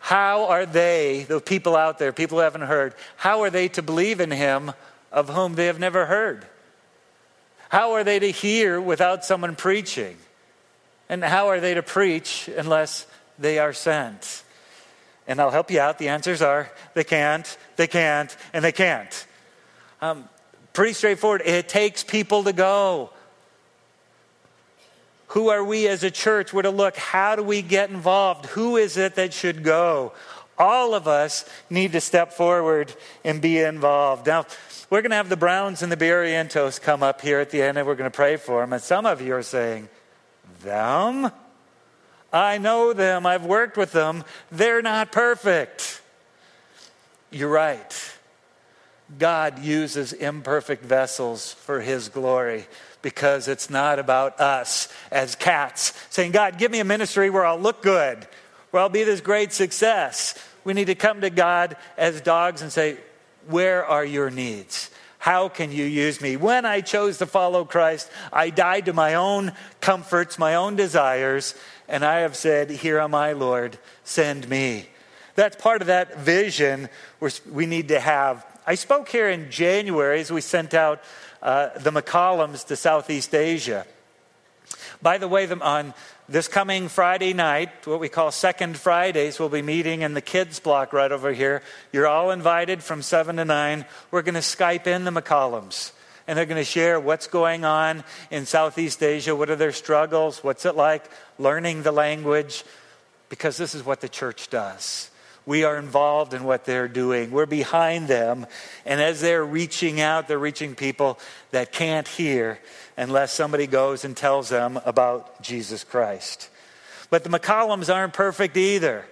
How 0.00 0.46
are 0.46 0.66
they, 0.66 1.26
the 1.28 1.40
people 1.40 1.76
out 1.76 1.98
there, 1.98 2.12
people 2.12 2.38
who 2.38 2.42
haven't 2.42 2.62
heard, 2.62 2.94
how 3.16 3.42
are 3.42 3.50
they 3.50 3.68
to 3.68 3.82
believe 3.82 4.20
in 4.20 4.32
him 4.32 4.72
of 5.12 5.28
whom 5.28 5.54
they 5.54 5.66
have 5.66 5.78
never 5.78 6.06
heard? 6.06 6.44
How 7.68 7.92
are 7.92 8.02
they 8.02 8.18
to 8.18 8.30
hear 8.30 8.80
without 8.80 9.24
someone 9.24 9.54
preaching? 9.54 10.16
And 11.08 11.22
how 11.22 11.48
are 11.48 11.60
they 11.60 11.74
to 11.74 11.82
preach 11.82 12.50
unless 12.56 13.06
they 13.38 13.58
are 13.58 13.72
sent? 13.72 14.42
And 15.28 15.40
I'll 15.40 15.50
help 15.50 15.70
you 15.70 15.80
out. 15.80 15.98
The 15.98 16.08
answers 16.08 16.42
are 16.42 16.70
they 16.94 17.04
can't, 17.04 17.56
they 17.76 17.86
can't, 17.86 18.36
and 18.52 18.64
they 18.64 18.72
can't. 18.72 19.26
Um, 20.02 20.28
Pretty 20.74 20.92
straightforward. 20.92 21.42
It 21.46 21.68
takes 21.68 22.04
people 22.04 22.44
to 22.44 22.52
go. 22.52 23.10
Who 25.28 25.48
are 25.48 25.64
we 25.64 25.88
as 25.88 26.04
a 26.04 26.10
church? 26.10 26.52
We're 26.52 26.62
to 26.62 26.70
look, 26.70 26.96
how 26.96 27.36
do 27.36 27.42
we 27.42 27.62
get 27.62 27.90
involved? 27.90 28.46
Who 28.46 28.76
is 28.76 28.96
it 28.96 29.14
that 29.14 29.32
should 29.32 29.62
go? 29.62 30.12
All 30.58 30.94
of 30.94 31.08
us 31.08 31.48
need 31.70 31.92
to 31.92 32.00
step 32.00 32.32
forward 32.32 32.92
and 33.24 33.40
be 33.40 33.58
involved. 33.58 34.26
Now, 34.26 34.46
we're 34.90 35.02
going 35.02 35.10
to 35.10 35.16
have 35.16 35.28
the 35.28 35.36
Browns 35.36 35.82
and 35.82 35.90
the 35.90 35.96
Barrientos 35.96 36.80
come 36.80 37.02
up 37.02 37.20
here 37.20 37.40
at 37.40 37.50
the 37.50 37.62
end 37.62 37.78
and 37.78 37.86
we're 37.86 37.96
going 37.96 38.10
to 38.10 38.14
pray 38.14 38.36
for 38.36 38.60
them. 38.60 38.72
And 38.72 38.82
some 38.82 39.06
of 39.06 39.20
you 39.20 39.34
are 39.34 39.42
saying, 39.42 39.88
Them? 40.62 41.30
I 42.32 42.58
know 42.58 42.92
them. 42.92 43.26
I've 43.26 43.44
worked 43.44 43.76
with 43.76 43.92
them. 43.92 44.24
They're 44.50 44.82
not 44.82 45.12
perfect. 45.12 46.00
You're 47.30 47.50
right. 47.50 48.13
God 49.18 49.58
uses 49.58 50.12
imperfect 50.12 50.84
vessels 50.84 51.52
for 51.52 51.80
His 51.80 52.08
glory 52.08 52.66
because 53.02 53.48
it's 53.48 53.68
not 53.68 53.98
about 53.98 54.40
us 54.40 54.88
as 55.10 55.34
cats 55.34 55.92
saying, 56.08 56.32
God, 56.32 56.58
give 56.58 56.70
me 56.70 56.80
a 56.80 56.84
ministry 56.84 57.28
where 57.28 57.44
I'll 57.44 57.58
look 57.60 57.82
good, 57.82 58.26
where 58.70 58.82
I'll 58.82 58.88
be 58.88 59.04
this 59.04 59.20
great 59.20 59.52
success. 59.52 60.34
We 60.64 60.72
need 60.72 60.86
to 60.86 60.94
come 60.94 61.20
to 61.20 61.30
God 61.30 61.76
as 61.98 62.22
dogs 62.22 62.62
and 62.62 62.72
say, 62.72 62.96
Where 63.46 63.84
are 63.84 64.04
your 64.04 64.30
needs? 64.30 64.90
How 65.18 65.48
can 65.48 65.70
you 65.70 65.84
use 65.84 66.20
me? 66.20 66.36
When 66.36 66.66
I 66.66 66.80
chose 66.80 67.18
to 67.18 67.26
follow 67.26 67.64
Christ, 67.64 68.10
I 68.32 68.50
died 68.50 68.86
to 68.86 68.92
my 68.92 69.14
own 69.14 69.52
comforts, 69.80 70.38
my 70.38 70.54
own 70.54 70.76
desires, 70.76 71.54
and 71.88 72.04
I 72.04 72.20
have 72.20 72.36
said, 72.36 72.70
Here 72.70 72.98
am 72.98 73.14
I, 73.14 73.32
Lord, 73.32 73.78
send 74.02 74.48
me. 74.48 74.88
That's 75.34 75.56
part 75.56 75.82
of 75.82 75.88
that 75.88 76.18
vision 76.18 76.88
we 77.50 77.66
need 77.66 77.88
to 77.88 78.00
have. 78.00 78.46
I 78.66 78.76
spoke 78.76 79.10
here 79.10 79.28
in 79.28 79.50
January 79.50 80.20
as 80.20 80.32
we 80.32 80.40
sent 80.40 80.72
out 80.72 81.02
uh, 81.42 81.68
the 81.78 81.90
McCollums 81.90 82.66
to 82.68 82.76
Southeast 82.76 83.34
Asia. 83.34 83.84
By 85.02 85.18
the 85.18 85.28
way, 85.28 85.46
on 85.50 85.92
this 86.30 86.48
coming 86.48 86.88
Friday 86.88 87.34
night, 87.34 87.86
what 87.86 88.00
we 88.00 88.08
call 88.08 88.30
Second 88.30 88.78
Fridays, 88.78 89.38
we'll 89.38 89.50
be 89.50 89.60
meeting 89.60 90.00
in 90.00 90.14
the 90.14 90.22
kids' 90.22 90.60
block 90.60 90.94
right 90.94 91.12
over 91.12 91.34
here. 91.34 91.62
You're 91.92 92.06
all 92.06 92.30
invited 92.30 92.82
from 92.82 93.02
7 93.02 93.36
to 93.36 93.44
9. 93.44 93.84
We're 94.10 94.22
going 94.22 94.34
to 94.34 94.40
Skype 94.40 94.86
in 94.86 95.04
the 95.04 95.10
McCollums 95.10 95.92
and 96.26 96.38
they're 96.38 96.46
going 96.46 96.56
to 96.60 96.64
share 96.64 96.98
what's 96.98 97.26
going 97.26 97.66
on 97.66 98.02
in 98.30 98.46
Southeast 98.46 99.02
Asia. 99.02 99.36
What 99.36 99.50
are 99.50 99.56
their 99.56 99.72
struggles? 99.72 100.42
What's 100.42 100.64
it 100.64 100.74
like 100.74 101.04
learning 101.38 101.82
the 101.82 101.92
language? 101.92 102.64
Because 103.28 103.58
this 103.58 103.74
is 103.74 103.84
what 103.84 104.00
the 104.00 104.08
church 104.08 104.48
does. 104.48 105.10
We 105.46 105.64
are 105.64 105.76
involved 105.76 106.32
in 106.32 106.44
what 106.44 106.64
they're 106.64 106.88
doing. 106.88 107.30
We're 107.30 107.46
behind 107.46 108.08
them. 108.08 108.46
And 108.86 109.00
as 109.00 109.20
they're 109.20 109.44
reaching 109.44 110.00
out, 110.00 110.26
they're 110.26 110.38
reaching 110.38 110.74
people 110.74 111.18
that 111.50 111.72
can't 111.72 112.08
hear 112.08 112.58
unless 112.96 113.32
somebody 113.32 113.66
goes 113.66 114.04
and 114.04 114.16
tells 114.16 114.48
them 114.48 114.80
about 114.84 115.42
Jesus 115.42 115.84
Christ. 115.84 116.48
But 117.10 117.24
the 117.24 117.30
McCollums 117.30 117.94
aren't 117.94 118.14
perfect 118.14 118.56
either. 118.56 119.04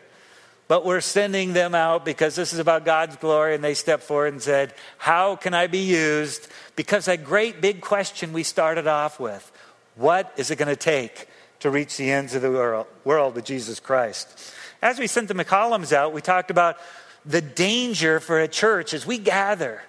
But 0.68 0.86
we're 0.86 1.02
sending 1.02 1.52
them 1.52 1.74
out 1.74 2.04
because 2.04 2.34
this 2.34 2.54
is 2.54 2.58
about 2.58 2.86
God's 2.86 3.16
glory. 3.16 3.54
And 3.54 3.62
they 3.62 3.74
stepped 3.74 4.04
forward 4.04 4.32
and 4.32 4.40
said, 4.40 4.72
How 4.96 5.36
can 5.36 5.52
I 5.52 5.66
be 5.66 5.80
used? 5.80 6.48
Because 6.76 7.04
that 7.04 7.24
great 7.24 7.60
big 7.60 7.82
question 7.82 8.32
we 8.32 8.42
started 8.42 8.86
off 8.86 9.20
with 9.20 9.52
what 9.96 10.32
is 10.38 10.50
it 10.50 10.56
going 10.56 10.68
to 10.68 10.76
take 10.76 11.28
to 11.60 11.68
reach 11.68 11.96
the 11.96 12.10
ends 12.10 12.34
of 12.34 12.42
the 12.42 12.50
world, 12.50 12.86
world 13.04 13.34
with 13.34 13.44
Jesus 13.44 13.80
Christ? 13.80 14.52
As 14.82 14.98
we 14.98 15.06
sent 15.06 15.28
the 15.28 15.34
McCollums 15.34 15.92
out, 15.92 16.12
we 16.12 16.20
talked 16.20 16.50
about 16.50 16.76
the 17.24 17.40
danger 17.40 18.18
for 18.18 18.40
a 18.40 18.48
church 18.48 18.92
as 18.92 19.06
we 19.06 19.16
gather, 19.16 19.80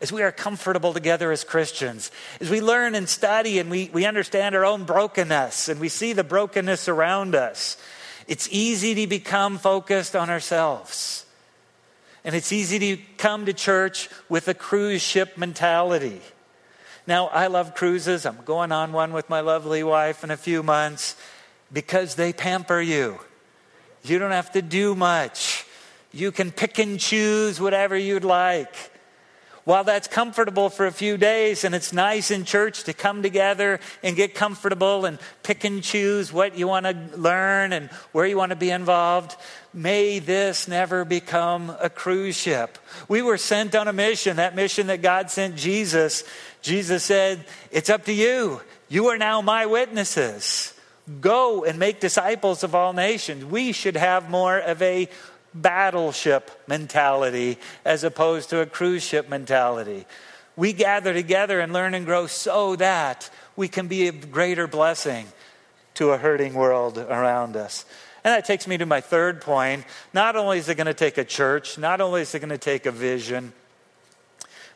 as 0.00 0.12
we 0.12 0.22
are 0.22 0.30
comfortable 0.30 0.92
together 0.92 1.32
as 1.32 1.42
Christians, 1.42 2.12
as 2.40 2.48
we 2.48 2.60
learn 2.60 2.94
and 2.94 3.08
study 3.08 3.58
and 3.58 3.68
we, 3.68 3.90
we 3.92 4.06
understand 4.06 4.54
our 4.54 4.64
own 4.64 4.84
brokenness 4.84 5.68
and 5.68 5.80
we 5.80 5.88
see 5.88 6.12
the 6.12 6.22
brokenness 6.22 6.88
around 6.88 7.34
us. 7.34 7.76
It's 8.28 8.48
easy 8.52 8.94
to 8.94 9.06
become 9.08 9.58
focused 9.58 10.14
on 10.14 10.30
ourselves. 10.30 11.26
And 12.24 12.36
it's 12.36 12.52
easy 12.52 12.78
to 12.78 13.02
come 13.18 13.46
to 13.46 13.52
church 13.52 14.08
with 14.28 14.46
a 14.46 14.54
cruise 14.54 15.02
ship 15.02 15.36
mentality. 15.38 16.20
Now, 17.06 17.26
I 17.28 17.48
love 17.48 17.74
cruises. 17.74 18.26
I'm 18.26 18.44
going 18.44 18.70
on 18.70 18.92
one 18.92 19.12
with 19.12 19.28
my 19.28 19.40
lovely 19.40 19.82
wife 19.82 20.22
in 20.22 20.30
a 20.30 20.36
few 20.36 20.62
months 20.62 21.16
because 21.72 22.14
they 22.14 22.32
pamper 22.32 22.80
you. 22.80 23.18
You 24.02 24.18
don't 24.18 24.30
have 24.30 24.52
to 24.52 24.62
do 24.62 24.94
much. 24.94 25.66
You 26.12 26.32
can 26.32 26.50
pick 26.50 26.78
and 26.78 26.98
choose 26.98 27.60
whatever 27.60 27.96
you'd 27.96 28.24
like. 28.24 28.74
While 29.64 29.84
that's 29.84 30.08
comfortable 30.08 30.70
for 30.70 30.86
a 30.86 30.90
few 30.90 31.18
days 31.18 31.64
and 31.64 31.74
it's 31.74 31.92
nice 31.92 32.30
in 32.30 32.44
church 32.44 32.84
to 32.84 32.94
come 32.94 33.22
together 33.22 33.78
and 34.02 34.16
get 34.16 34.34
comfortable 34.34 35.04
and 35.04 35.18
pick 35.42 35.64
and 35.64 35.82
choose 35.82 36.32
what 36.32 36.56
you 36.56 36.66
want 36.66 36.86
to 36.86 36.96
learn 37.16 37.72
and 37.72 37.90
where 38.12 38.26
you 38.26 38.38
want 38.38 38.50
to 38.50 38.56
be 38.56 38.70
involved, 38.70 39.36
may 39.74 40.18
this 40.18 40.66
never 40.66 41.04
become 41.04 41.76
a 41.78 41.90
cruise 41.90 42.36
ship. 42.36 42.78
We 43.06 43.20
were 43.20 43.36
sent 43.36 43.74
on 43.74 43.86
a 43.86 43.92
mission, 43.92 44.38
that 44.38 44.56
mission 44.56 44.86
that 44.86 45.02
God 45.02 45.30
sent 45.30 45.56
Jesus. 45.56 46.24
Jesus 46.62 47.04
said, 47.04 47.44
It's 47.70 47.90
up 47.90 48.06
to 48.06 48.12
you. 48.12 48.62
You 48.88 49.08
are 49.08 49.18
now 49.18 49.42
my 49.42 49.66
witnesses. 49.66 50.74
Go 51.20 51.64
and 51.64 51.78
make 51.78 51.98
disciples 51.98 52.62
of 52.62 52.74
all 52.74 52.92
nations. 52.92 53.44
We 53.44 53.72
should 53.72 53.96
have 53.96 54.30
more 54.30 54.58
of 54.58 54.80
a 54.82 55.08
battleship 55.54 56.50
mentality 56.68 57.58
as 57.84 58.04
opposed 58.04 58.50
to 58.50 58.60
a 58.60 58.66
cruise 58.66 59.02
ship 59.02 59.28
mentality. 59.28 60.06
We 60.56 60.72
gather 60.72 61.12
together 61.12 61.60
and 61.60 61.72
learn 61.72 61.94
and 61.94 62.04
grow 62.04 62.26
so 62.26 62.76
that 62.76 63.30
we 63.56 63.66
can 63.66 63.88
be 63.88 64.08
a 64.08 64.12
greater 64.12 64.66
blessing 64.66 65.26
to 65.94 66.10
a 66.10 66.18
hurting 66.18 66.54
world 66.54 66.98
around 66.98 67.56
us. 67.56 67.84
And 68.22 68.32
that 68.32 68.44
takes 68.44 68.66
me 68.66 68.76
to 68.78 68.86
my 68.86 69.00
third 69.00 69.40
point. 69.40 69.84
Not 70.12 70.36
only 70.36 70.58
is 70.58 70.68
it 70.68 70.74
going 70.74 70.86
to 70.86 70.94
take 70.94 71.18
a 71.18 71.24
church, 71.24 71.78
not 71.78 72.00
only 72.00 72.20
is 72.20 72.34
it 72.34 72.40
going 72.40 72.50
to 72.50 72.58
take 72.58 72.84
a 72.86 72.92
vision, 72.92 73.52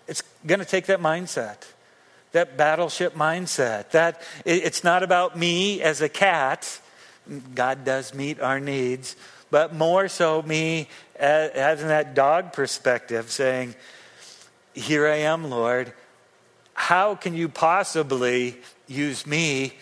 it's 0.08 0.22
going 0.46 0.60
to 0.60 0.66
take 0.66 0.86
that 0.86 1.00
mindset 1.00 1.64
that 2.34 2.56
battleship 2.56 3.14
mindset. 3.14 3.90
That 3.90 4.20
it's 4.44 4.84
not 4.84 5.02
about 5.02 5.38
me 5.38 5.80
as 5.82 6.02
a 6.02 6.08
cat. 6.08 6.80
God 7.54 7.84
does 7.84 8.12
meet 8.12 8.40
our 8.40 8.60
needs, 8.60 9.16
but 9.50 9.74
more 9.74 10.08
so 10.08 10.42
me 10.42 10.88
having 11.18 11.88
that 11.88 12.14
dog 12.14 12.52
perspective, 12.52 13.30
saying, 13.30 13.74
"Here 14.74 15.08
I 15.08 15.18
am, 15.18 15.48
Lord. 15.48 15.92
How 16.74 17.14
can 17.14 17.34
you 17.34 17.48
possibly 17.48 18.58
use 18.86 19.26
me?" 19.26 19.78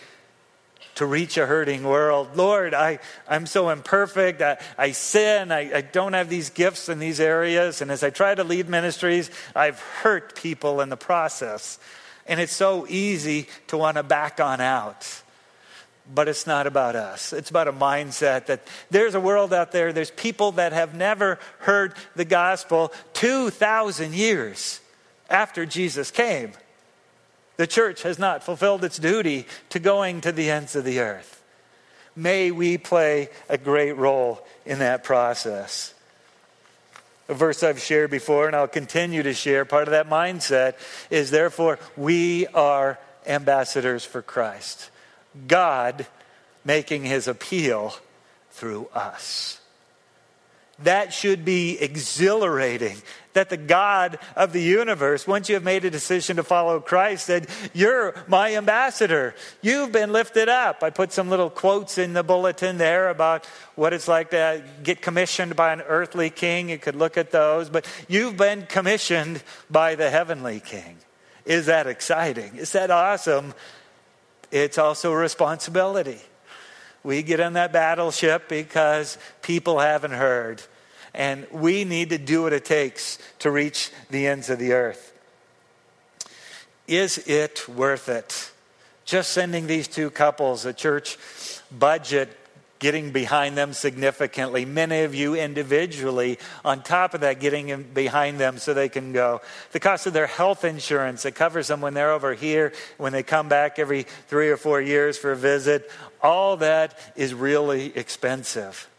to 0.95 1.07
reach 1.07 1.37
a 1.37 1.45
hurting 1.47 1.83
world. 1.83 2.35
Lord, 2.35 2.75
I, 2.75 2.99
I'm 3.27 3.47
so 3.47 3.69
imperfect. 3.69 4.43
I, 4.43 4.57
I 4.77 4.91
sin. 4.91 5.51
I, 5.51 5.77
I 5.77 5.81
don't 5.81 6.13
have 6.13 6.29
these 6.29 6.51
gifts 6.51 6.87
in 6.87 6.99
these 6.99 7.19
areas. 7.19 7.81
And 7.81 7.89
as 7.89 8.03
I 8.03 8.11
try 8.11 8.35
to 8.35 8.43
lead 8.43 8.69
ministries, 8.69 9.31
I've 9.55 9.79
hurt 9.79 10.35
people 10.35 10.81
in 10.81 10.89
the 10.89 10.95
process. 10.97 11.79
And 12.27 12.39
it's 12.39 12.53
so 12.53 12.85
easy 12.87 13.47
to 13.67 13.77
want 13.77 13.97
to 13.97 14.03
back 14.03 14.39
on 14.39 14.61
out. 14.61 15.21
But 16.13 16.27
it's 16.27 16.45
not 16.45 16.67
about 16.67 16.95
us. 16.95 17.33
It's 17.33 17.49
about 17.49 17.67
a 17.67 17.73
mindset 17.73 18.47
that 18.47 18.67
there's 18.89 19.15
a 19.15 19.19
world 19.19 19.53
out 19.53 19.71
there, 19.71 19.93
there's 19.93 20.11
people 20.11 20.53
that 20.53 20.73
have 20.73 20.93
never 20.93 21.39
heard 21.59 21.93
the 22.15 22.25
gospel 22.25 22.91
2,000 23.13 24.13
years 24.13 24.81
after 25.29 25.65
Jesus 25.65 26.11
came. 26.11 26.51
The 27.55 27.67
church 27.67 28.03
has 28.03 28.19
not 28.19 28.43
fulfilled 28.43 28.83
its 28.83 28.97
duty 28.97 29.45
to 29.69 29.79
going 29.79 30.21
to 30.21 30.31
the 30.31 30.49
ends 30.49 30.75
of 30.75 30.83
the 30.83 30.99
earth. 30.99 31.41
May 32.15 32.51
we 32.51 32.77
play 32.77 33.29
a 33.47 33.57
great 33.57 33.93
role 33.93 34.45
in 34.65 34.79
that 34.79 35.03
process 35.03 35.93
a 37.27 37.33
verse 37.33 37.63
I've 37.63 37.79
shared 37.79 38.11
before, 38.11 38.47
and 38.47 38.55
I'll 38.55 38.67
continue 38.67 39.23
to 39.23 39.33
share, 39.33 39.65
part 39.65 39.87
of 39.87 39.91
that 39.91 40.09
mindset 40.09 40.75
is 41.09 41.31
therefore, 41.31 41.79
we 41.95 42.47
are 42.47 42.99
ambassadors 43.25 44.03
for 44.05 44.21
Christ. 44.21 44.89
God 45.47 46.05
making 46.65 47.03
his 47.05 47.27
appeal 47.27 47.95
through 48.51 48.87
us. 48.93 49.59
That 50.79 51.13
should 51.13 51.45
be 51.45 51.79
exhilarating. 51.79 52.97
That 53.33 53.49
the 53.49 53.57
God 53.57 54.19
of 54.35 54.53
the 54.53 54.61
universe, 54.61 55.27
once 55.27 55.49
you 55.49 55.55
have 55.55 55.63
made 55.63 55.85
a 55.85 55.89
decision 55.89 56.37
to 56.37 56.43
follow 56.43 56.79
Christ, 56.79 57.25
said, 57.25 57.47
You're 57.73 58.13
my 58.27 58.55
ambassador. 58.55 59.33
You've 59.61 59.91
been 59.91 60.11
lifted 60.11 60.49
up. 60.49 60.83
I 60.83 60.89
put 60.89 61.11
some 61.11 61.29
little 61.29 61.49
quotes 61.49 61.97
in 61.97 62.13
the 62.13 62.23
bulletin 62.23 62.77
there 62.77 63.09
about 63.09 63.45
what 63.75 63.93
it's 63.93 64.07
like 64.07 64.31
to 64.31 64.63
get 64.83 65.01
commissioned 65.01 65.55
by 65.55 65.73
an 65.73 65.81
earthly 65.81 66.29
king. 66.29 66.69
You 66.69 66.77
could 66.77 66.95
look 66.95 67.17
at 67.17 67.31
those, 67.31 67.69
but 67.69 67.87
you've 68.07 68.37
been 68.37 68.65
commissioned 68.67 69.43
by 69.69 69.95
the 69.95 70.09
heavenly 70.09 70.59
king. 70.59 70.97
Is 71.45 71.65
that 71.67 71.87
exciting? 71.87 72.55
Is 72.55 72.71
that 72.73 72.91
awesome? 72.91 73.53
It's 74.51 74.77
also 74.77 75.11
a 75.11 75.17
responsibility. 75.17 76.21
We 77.03 77.21
get 77.21 77.39
on 77.39 77.53
that 77.53 77.73
battleship 77.73 78.47
because 78.47 79.17
people 79.41 79.79
haven't 79.79 80.11
heard. 80.11 80.61
And 81.13 81.45
we 81.51 81.83
need 81.83 82.09
to 82.09 82.17
do 82.17 82.43
what 82.43 82.53
it 82.53 82.65
takes 82.65 83.19
to 83.39 83.51
reach 83.51 83.91
the 84.09 84.27
ends 84.27 84.49
of 84.49 84.59
the 84.59 84.73
earth. 84.73 85.11
is 86.87 87.17
it 87.19 87.67
worth 87.69 88.09
it? 88.09 88.51
Just 89.05 89.31
sending 89.31 89.67
these 89.67 89.87
two 89.87 90.09
couples, 90.09 90.65
a 90.65 90.73
church 90.73 91.17
budget 91.71 92.35
getting 92.83 93.11
behind 93.11 93.57
them 93.57 93.71
significantly. 93.71 94.65
Many 94.65 95.03
of 95.03 95.15
you 95.15 95.35
individually, 95.35 96.37
on 96.65 96.83
top 96.83 97.13
of 97.13 97.21
that, 97.21 97.39
getting 97.39 97.81
behind 97.93 98.41
them 98.41 98.57
so 98.57 98.73
they 98.73 98.89
can 98.89 99.13
go. 99.13 99.39
The 99.71 99.79
cost 99.79 100.05
of 100.05 100.11
their 100.11 100.27
health 100.27 100.65
insurance 100.65 101.23
that 101.23 101.31
covers 101.31 101.69
them 101.69 101.79
when 101.79 101.93
they're 101.93 102.11
over 102.11 102.33
here, 102.33 102.73
when 102.97 103.13
they 103.13 103.23
come 103.23 103.47
back 103.47 103.79
every 103.79 104.03
three 104.27 104.49
or 104.49 104.57
four 104.57 104.81
years 104.81 105.17
for 105.17 105.31
a 105.31 105.35
visit, 105.37 105.89
all 106.21 106.57
that 106.57 106.99
is 107.15 107.33
really 107.33 107.95
expensive. 107.95 108.89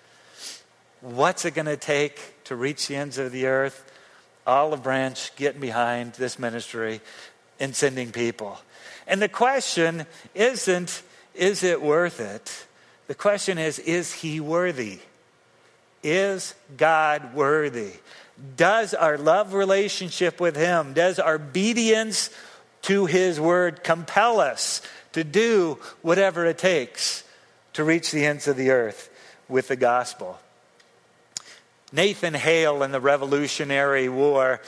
What's 1.02 1.44
it 1.44 1.50
going 1.50 1.66
to 1.66 1.76
take 1.76 2.42
to 2.44 2.56
reach 2.56 2.88
the 2.88 2.96
ends 2.96 3.18
of 3.18 3.32
the 3.32 3.44
earth? 3.44 3.84
Olive 4.46 4.82
Branch 4.82 5.30
getting 5.36 5.60
behind 5.60 6.14
this 6.14 6.38
ministry 6.38 7.02
and 7.60 7.76
sending 7.76 8.12
people. 8.12 8.58
And 9.06 9.20
the 9.20 9.28
question 9.28 10.06
isn't, 10.34 11.02
is 11.34 11.62
it 11.62 11.82
worth 11.82 12.18
it? 12.18 12.64
The 13.06 13.14
question 13.14 13.58
is, 13.58 13.78
is 13.78 14.12
he 14.12 14.40
worthy? 14.40 15.00
Is 16.02 16.54
God 16.76 17.34
worthy? 17.34 17.92
Does 18.56 18.94
our 18.94 19.16
love 19.16 19.54
relationship 19.54 20.40
with 20.40 20.56
him, 20.56 20.92
does 20.92 21.18
our 21.18 21.36
obedience 21.36 22.30
to 22.82 23.06
his 23.06 23.40
word 23.40 23.84
compel 23.84 24.40
us 24.40 24.82
to 25.12 25.24
do 25.24 25.78
whatever 26.02 26.44
it 26.44 26.58
takes 26.58 27.24
to 27.74 27.84
reach 27.84 28.10
the 28.10 28.26
ends 28.26 28.48
of 28.48 28.56
the 28.56 28.70
earth 28.70 29.10
with 29.48 29.68
the 29.68 29.76
gospel? 29.76 30.38
Nathan 31.92 32.34
Hale 32.34 32.82
in 32.82 32.90
the 32.90 33.00
Revolutionary 33.00 34.08
War 34.08 34.60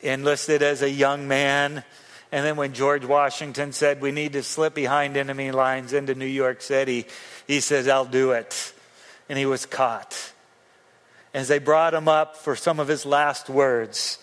enlisted 0.00 0.62
as 0.62 0.80
a 0.80 0.90
young 0.90 1.26
man. 1.26 1.82
And 2.30 2.44
then 2.44 2.56
when 2.56 2.74
George 2.74 3.04
Washington 3.04 3.72
said 3.72 4.00
we 4.00 4.12
need 4.12 4.34
to 4.34 4.42
slip 4.42 4.74
behind 4.74 5.16
enemy 5.16 5.50
lines 5.50 5.92
into 5.92 6.14
New 6.14 6.26
York 6.26 6.60
City, 6.60 7.06
he 7.46 7.60
says, 7.60 7.88
I'll 7.88 8.04
do 8.04 8.32
it. 8.32 8.72
And 9.28 9.38
he 9.38 9.46
was 9.46 9.64
caught. 9.64 10.32
As 11.32 11.48
they 11.48 11.58
brought 11.58 11.94
him 11.94 12.08
up 12.08 12.36
for 12.36 12.56
some 12.56 12.80
of 12.80 12.88
his 12.88 13.06
last 13.06 13.48
words, 13.48 14.18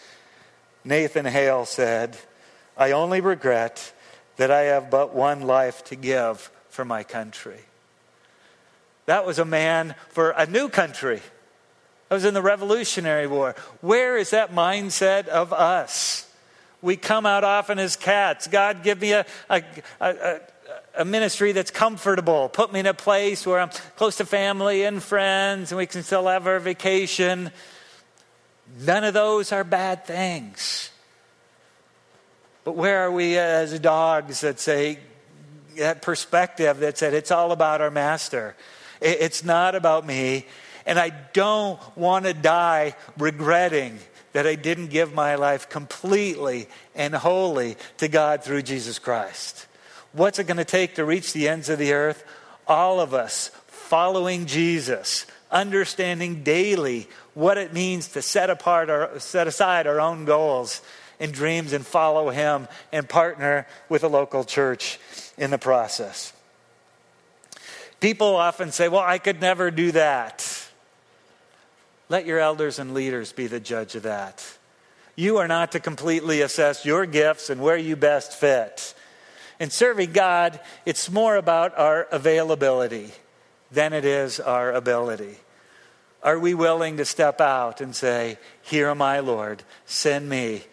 Nathan 0.84 1.26
Hale 1.26 1.66
said, 1.66 2.18
I 2.78 2.92
only 2.92 3.22
regret 3.22 3.94
that 4.38 4.52
I 4.52 4.62
have 4.64 4.90
but 4.90 5.16
one 5.16 5.42
life 5.42 5.84
to 5.86 5.96
give 5.96 6.52
for 6.70 6.86
my 6.86 7.04
country. 7.04 7.60
That 9.06 9.26
was 9.26 9.40
a 9.40 9.46
man 9.46 9.96
for 10.10 10.32
a 10.32 10.46
new 10.46 10.70
country. 10.70 11.22
That 12.10 12.16
was 12.16 12.26
in 12.26 12.34
the 12.34 12.42
Revolutionary 12.42 13.28
War. 13.28 13.56
Where 13.82 14.18
is 14.18 14.32
that 14.32 14.54
mindset 14.54 15.28
of 15.28 15.54
us? 15.54 16.25
We 16.86 16.98
come 16.98 17.26
out 17.26 17.44
often 17.44 17.80
as 17.80 17.96
cats. 17.96 18.46
God, 18.46 18.84
give 18.84 19.02
me 19.02 19.14
a, 19.14 19.26
a, 19.50 19.64
a, 20.00 20.40
a 21.00 21.04
ministry 21.04 21.52
that's 21.52 21.72
comfortable. 21.72 22.48
Put 22.48 22.72
me 22.72 22.80
in 22.80 22.86
a 22.86 22.94
place 22.94 23.44
where 23.44 23.60
I'm 23.60 23.72
close 23.96 24.18
to 24.18 24.26
family 24.26 24.84
and 24.84 25.02
friends 25.02 25.72
and 25.72 25.80
we 25.80 25.88
can 25.88 26.04
still 26.04 26.28
have 26.28 26.46
our 26.46 26.60
vacation. 26.60 27.50
None 28.82 29.04
of 29.04 29.16
those 29.16 29.52
are 29.52 29.64
bad 29.64 30.06
things. 30.06 30.92
But 32.64 32.76
where 32.76 33.00
are 33.00 33.12
we 33.12 33.40
as 33.40 33.80
dogs 33.80 34.42
that 34.42 34.60
say, 34.60 35.00
that 35.78 36.04
perspective 36.04 36.82
that 36.82 37.00
said 37.00 37.16
it's 37.16 37.32
all 37.32 37.52
about 37.52 37.82
our 37.82 37.90
master? 37.90 38.56
It's 39.02 39.44
not 39.44 39.74
about 39.74 40.06
me. 40.06 40.46
And 40.86 41.00
I 41.00 41.10
don't 41.34 41.80
want 41.98 42.26
to 42.26 42.34
die 42.36 42.96
regretting 43.18 43.98
that 44.36 44.46
I 44.46 44.56
didn't 44.56 44.88
give 44.88 45.14
my 45.14 45.36
life 45.36 45.70
completely 45.70 46.68
and 46.94 47.16
wholly 47.16 47.78
to 48.00 48.10
God 48.10 48.44
through 48.44 48.64
Jesus 48.64 49.00
Christ. 49.00 49.66
What's 50.12 50.40
it 50.40 50.44
going 50.44 50.58
to 50.58 50.66
take 50.66 50.96
to 50.96 51.06
reach 51.06 51.32
the 51.32 51.48
ends 51.48 51.70
of 51.70 51.80
the 51.80 51.94
earth? 51.94 52.26
All 52.68 53.00
of 53.00 53.14
us 53.14 53.50
following 53.68 54.46
Jesus, 54.46 55.26
understanding 55.52 56.44
daily 56.44 57.08
what 57.34 57.58
it 57.58 57.72
means 57.72 58.10
to 58.10 58.22
set 58.22 58.50
apart 58.50 58.90
or 58.90 59.22
set 59.22 59.48
aside 59.48 59.88
our 59.88 60.02
own 60.02 60.26
goals 60.26 60.82
and 61.18 61.32
dreams 61.32 61.72
and 61.72 61.88
follow 61.88 62.30
him 62.30 62.68
and 62.92 63.08
partner 63.08 63.66
with 63.88 64.04
a 64.04 64.10
local 64.10 64.44
church 64.44 65.00
in 65.38 65.50
the 65.50 65.58
process. 65.58 66.34
People 68.02 68.36
often 68.36 68.74
say, 68.74 68.90
"Well, 68.90 69.00
I 69.00 69.18
could 69.18 69.40
never 69.40 69.72
do 69.72 69.94
that." 69.94 70.46
Let 72.10 72.26
your 72.26 72.40
elders 72.40 72.80
and 72.80 72.94
leaders 72.94 73.32
be 73.32 73.48
the 73.48 73.60
judge 73.60 73.96
of 73.96 74.04
that. 74.04 74.46
You 75.16 75.38
are 75.38 75.48
not 75.48 75.72
to 75.72 75.80
completely 75.80 76.42
assess 76.42 76.86
your 76.86 77.06
gifts 77.06 77.50
and 77.50 77.62
where 77.62 77.78
you 77.78 77.96
best 77.96 78.34
fit. 78.34 78.94
In 79.60 79.70
serving 79.70 80.12
God, 80.12 80.60
it's 80.86 81.10
more 81.10 81.38
about 81.38 81.78
our 81.78 82.04
availability 82.12 83.12
than 83.72 83.94
it 83.94 84.06
is 84.06 84.40
our 84.40 84.74
ability. 84.74 85.38
Are 86.22 86.38
we 86.38 86.54
willing 86.54 86.98
to 86.98 87.06
step 87.06 87.40
out 87.40 87.82
and 87.82 87.96
say, 87.96 88.38
Here 88.62 88.90
am 88.90 89.02
I, 89.02 89.20
Lord, 89.20 89.64
send 89.86 90.28
me? 90.28 90.64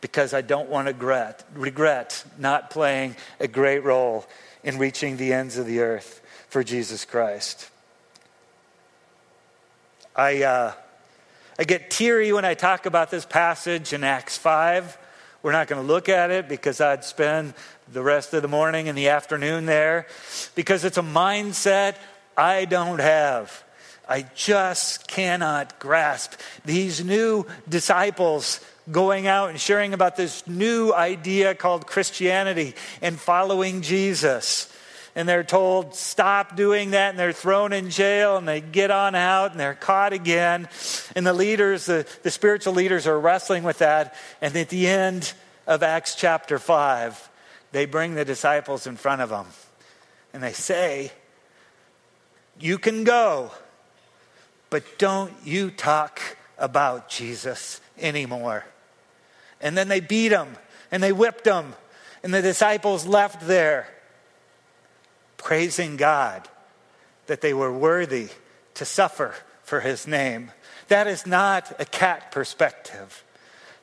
Because 0.00 0.34
I 0.34 0.40
don't 0.40 0.68
want 0.68 0.88
to 0.88 0.94
regret, 0.94 1.44
regret 1.54 2.24
not 2.38 2.70
playing 2.70 3.16
a 3.38 3.48
great 3.48 3.84
role 3.84 4.26
in 4.64 4.78
reaching 4.78 5.16
the 5.16 5.32
ends 5.32 5.56
of 5.56 5.66
the 5.66 5.80
earth 5.80 6.20
for 6.48 6.64
Jesus 6.64 7.04
Christ. 7.04 7.70
I, 10.16 10.44
uh, 10.44 10.72
I 11.58 11.64
get 11.64 11.90
teary 11.90 12.32
when 12.32 12.46
I 12.46 12.54
talk 12.54 12.86
about 12.86 13.10
this 13.10 13.26
passage 13.26 13.92
in 13.92 14.02
Acts 14.02 14.38
5. 14.38 14.96
We're 15.42 15.52
not 15.52 15.68
going 15.68 15.82
to 15.82 15.86
look 15.86 16.08
at 16.08 16.30
it 16.30 16.48
because 16.48 16.80
I'd 16.80 17.04
spend 17.04 17.52
the 17.92 18.02
rest 18.02 18.32
of 18.32 18.40
the 18.40 18.48
morning 18.48 18.88
and 18.88 18.96
the 18.96 19.10
afternoon 19.10 19.66
there 19.66 20.06
because 20.54 20.84
it's 20.84 20.96
a 20.96 21.02
mindset 21.02 21.96
I 22.34 22.64
don't 22.64 22.98
have. 22.98 23.62
I 24.08 24.22
just 24.34 25.06
cannot 25.06 25.78
grasp 25.78 26.40
these 26.64 27.04
new 27.04 27.44
disciples 27.68 28.60
going 28.90 29.26
out 29.26 29.50
and 29.50 29.60
sharing 29.60 29.92
about 29.92 30.16
this 30.16 30.46
new 30.46 30.94
idea 30.94 31.54
called 31.54 31.86
Christianity 31.86 32.74
and 33.02 33.20
following 33.20 33.82
Jesus. 33.82 34.72
And 35.16 35.28
they're 35.28 35.42
told, 35.42 35.96
stop 35.96 36.54
doing 36.54 36.92
that, 36.92 37.10
and 37.10 37.18
they're 37.18 37.32
thrown 37.32 37.72
in 37.72 37.90
jail, 37.90 38.36
and 38.36 38.46
they 38.46 38.60
get 38.60 38.92
on 38.92 39.16
out, 39.16 39.50
and 39.50 39.58
they're 39.58 39.74
caught 39.74 40.12
again. 40.12 40.68
And 41.16 41.26
the 41.26 41.32
leaders, 41.32 41.86
the, 41.86 42.06
the 42.22 42.30
spiritual 42.30 42.74
leaders, 42.74 43.08
are 43.08 43.18
wrestling 43.18 43.64
with 43.64 43.78
that. 43.78 44.14
And 44.40 44.54
at 44.54 44.68
the 44.68 44.86
end 44.86 45.32
of 45.66 45.82
Acts 45.82 46.14
chapter 46.14 46.60
5, 46.60 47.30
they 47.72 47.86
bring 47.86 48.14
the 48.14 48.24
disciples 48.24 48.86
in 48.86 48.96
front 48.96 49.22
of 49.22 49.30
them 49.30 49.46
and 50.36 50.42
they 50.42 50.52
say, 50.52 51.12
You 52.60 52.76
can 52.76 53.04
go, 53.04 53.50
but 54.68 54.98
don't 54.98 55.32
you 55.44 55.70
talk 55.70 56.20
about 56.58 57.08
Jesus 57.08 57.80
anymore. 57.98 58.64
And 59.62 59.78
then 59.78 59.88
they 59.88 60.00
beat 60.00 60.32
him 60.32 60.48
and 60.90 61.02
they 61.02 61.12
whipped 61.12 61.46
him, 61.46 61.74
and 62.22 62.34
the 62.34 62.42
disciples 62.42 63.06
left 63.06 63.46
there 63.46 63.88
praising 65.36 65.96
God 65.96 66.48
that 67.26 67.40
they 67.40 67.54
were 67.54 67.72
worthy 67.72 68.28
to 68.74 68.84
suffer 68.84 69.34
for 69.62 69.80
his 69.80 70.06
name. 70.06 70.52
That 70.88 71.06
is 71.06 71.26
not 71.26 71.72
a 71.80 71.84
cat 71.84 72.30
perspective. 72.30 73.24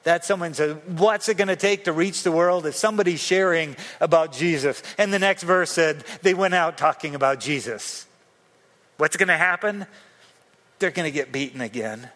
That 0.04 0.26
someone 0.26 0.54
said, 0.54 1.00
What's 1.00 1.30
it 1.30 1.38
going 1.38 1.48
to 1.48 1.56
take 1.56 1.86
to 1.86 1.94
reach 1.94 2.24
the 2.24 2.32
world 2.32 2.66
if 2.66 2.76
somebody's 2.76 3.22
sharing 3.22 3.76
about 4.00 4.34
Jesus? 4.34 4.82
And 4.98 5.13
the 5.13 5.20
next 5.20 5.44
verse 5.44 5.72
said, 5.72 6.04
They 6.22 6.34
went 6.34 6.54
out 6.54 6.78
talking 6.78 7.16
about 7.16 7.39
Jesus. 7.39 8.06
What's 8.98 9.18
going 9.18 9.28
to 9.28 9.38
happen? 9.38 9.86
They're 10.80 10.92
going 10.92 11.10
to 11.10 11.13
get 11.13 11.32
beaten 11.32 11.62
again. 11.62 12.10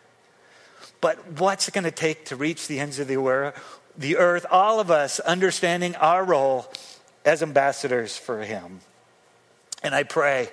But 0.99 1.39
what's 1.39 1.67
it 1.67 1.73
going 1.73 1.83
to 1.83 1.91
take 1.91 2.25
to 2.25 2.35
reach 2.35 2.67
the 2.67 2.79
ends 2.79 2.99
of 2.99 3.07
the 3.07 3.17
earth? 4.17 4.45
All 4.49 4.79
of 4.79 4.91
us 4.91 5.19
understanding 5.19 5.95
our 5.95 6.23
role 6.23 6.71
as 7.25 7.43
ambassadors 7.43 8.17
for 8.17 8.41
Him. 8.41 8.81
And 9.83 9.93
I 9.93 10.03
pray 10.03 10.49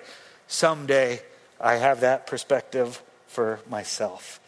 someday 0.47 1.21
I 1.59 1.75
have 1.75 2.01
that 2.01 2.27
perspective 2.27 3.01
for 3.27 3.59
myself. 3.69 4.39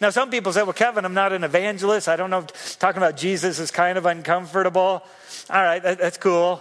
Now, 0.00 0.10
some 0.10 0.30
people 0.30 0.52
say, 0.52 0.62
well, 0.62 0.72
Kevin, 0.72 1.04
I'm 1.04 1.14
not 1.14 1.32
an 1.32 1.44
evangelist. 1.44 2.08
I 2.08 2.16
don't 2.16 2.30
know. 2.30 2.42
Talking 2.78 2.98
about 2.98 3.16
Jesus 3.16 3.58
is 3.58 3.70
kind 3.70 3.96
of 3.96 4.06
uncomfortable. 4.06 5.02
All 5.50 5.62
right, 5.62 5.82
that, 5.82 5.98
that's 5.98 6.18
cool. 6.18 6.60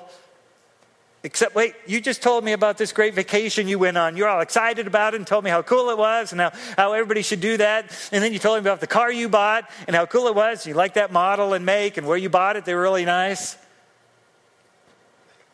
Except, 1.23 1.55
wait, 1.55 1.73
you 1.87 1.99
just 1.99 2.21
told 2.21 2.43
me 2.45 2.53
about 2.53 2.77
this 2.77 2.93
great 2.93 3.13
vacation 3.13 3.67
you 3.67 3.79
went 3.79 3.97
on. 3.97 4.15
You're 4.15 4.29
all 4.29 4.39
excited 4.39 4.87
about 4.87 5.13
it 5.13 5.17
and 5.17 5.27
told 5.27 5.43
me 5.43 5.49
how 5.49 5.61
cool 5.61 5.89
it 5.89 5.97
was 5.97 6.31
and 6.31 6.39
how, 6.39 6.51
how 6.77 6.93
everybody 6.93 7.21
should 7.21 7.41
do 7.41 7.57
that. 7.57 7.91
And 8.11 8.23
then 8.23 8.31
you 8.33 8.39
told 8.39 8.55
me 8.55 8.59
about 8.61 8.79
the 8.79 8.87
car 8.87 9.11
you 9.11 9.27
bought 9.27 9.69
and 9.87 9.95
how 9.95 10.05
cool 10.05 10.27
it 10.27 10.35
was. 10.35 10.65
You 10.65 10.73
like 10.73 10.93
that 10.93 11.11
model 11.11 11.53
and 11.53 11.65
make 11.65 11.97
and 11.97 12.07
where 12.07 12.17
you 12.17 12.29
bought 12.29 12.55
it. 12.55 12.65
They 12.65 12.75
were 12.75 12.81
really 12.81 13.03
nice. 13.03 13.57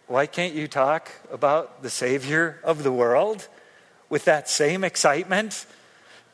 Why 0.07 0.25
can't 0.25 0.53
you 0.53 0.67
talk 0.67 1.11
about 1.31 1.81
the 1.81 1.89
Savior 1.89 2.59
of 2.63 2.83
the 2.83 2.91
world 2.91 3.47
with 4.09 4.25
that 4.25 4.49
same 4.49 4.83
excitement? 4.83 5.65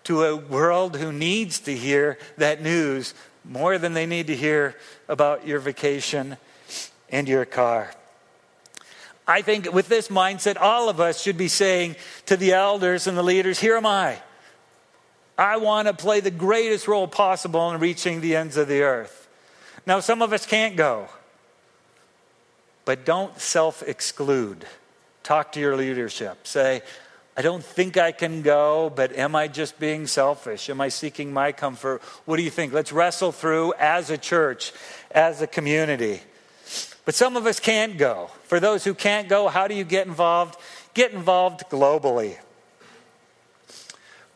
to 0.09 0.23
a 0.23 0.35
world 0.35 0.97
who 0.97 1.11
needs 1.11 1.59
to 1.59 1.75
hear 1.75 2.17
that 2.37 2.61
news 2.61 3.13
more 3.43 3.77
than 3.77 3.93
they 3.93 4.05
need 4.05 4.27
to 4.27 4.35
hear 4.35 4.75
about 5.07 5.45
your 5.45 5.59
vacation 5.59 6.37
and 7.09 7.27
your 7.27 7.45
car. 7.45 7.91
I 9.27 9.43
think 9.43 9.71
with 9.71 9.87
this 9.87 10.07
mindset, 10.07 10.57
all 10.59 10.89
of 10.89 10.99
us 10.99 11.21
should 11.21 11.37
be 11.37 11.47
saying 11.47 11.95
to 12.25 12.35
the 12.35 12.53
elders 12.53 13.05
and 13.05 13.15
the 13.15 13.23
leaders, 13.23 13.59
Here 13.59 13.77
am 13.77 13.85
I. 13.85 14.19
I 15.37 15.57
want 15.57 15.87
to 15.87 15.93
play 15.93 16.19
the 16.19 16.31
greatest 16.31 16.87
role 16.87 17.07
possible 17.07 17.71
in 17.71 17.79
reaching 17.79 18.21
the 18.21 18.35
ends 18.35 18.57
of 18.57 18.67
the 18.67 18.81
earth. 18.81 19.27
Now, 19.85 19.99
some 19.99 20.21
of 20.21 20.33
us 20.33 20.45
can't 20.45 20.75
go, 20.75 21.07
but 22.89 23.05
don't 23.05 23.39
self 23.39 23.83
exclude. 23.83 24.65
Talk 25.21 25.51
to 25.51 25.59
your 25.59 25.75
leadership. 25.75 26.47
Say, 26.47 26.81
I 27.37 27.43
don't 27.43 27.63
think 27.63 27.97
I 27.97 28.11
can 28.11 28.41
go, 28.41 28.91
but 28.95 29.15
am 29.15 29.35
I 29.35 29.47
just 29.47 29.79
being 29.79 30.07
selfish? 30.07 30.71
Am 30.71 30.81
I 30.81 30.89
seeking 30.89 31.31
my 31.31 31.51
comfort? 31.51 32.01
What 32.25 32.37
do 32.37 32.41
you 32.41 32.49
think? 32.49 32.73
Let's 32.73 32.91
wrestle 32.91 33.31
through 33.31 33.75
as 33.77 34.09
a 34.09 34.17
church, 34.17 34.73
as 35.11 35.39
a 35.39 35.45
community. 35.45 36.21
But 37.05 37.13
some 37.13 37.37
of 37.37 37.45
us 37.45 37.59
can't 37.59 37.95
go. 37.95 38.31
For 38.45 38.59
those 38.59 38.83
who 38.83 38.95
can't 38.95 39.29
go, 39.29 39.49
how 39.49 39.67
do 39.67 39.75
you 39.75 39.83
get 39.83 40.07
involved? 40.07 40.59
Get 40.95 41.11
involved 41.11 41.65
globally. 41.69 42.39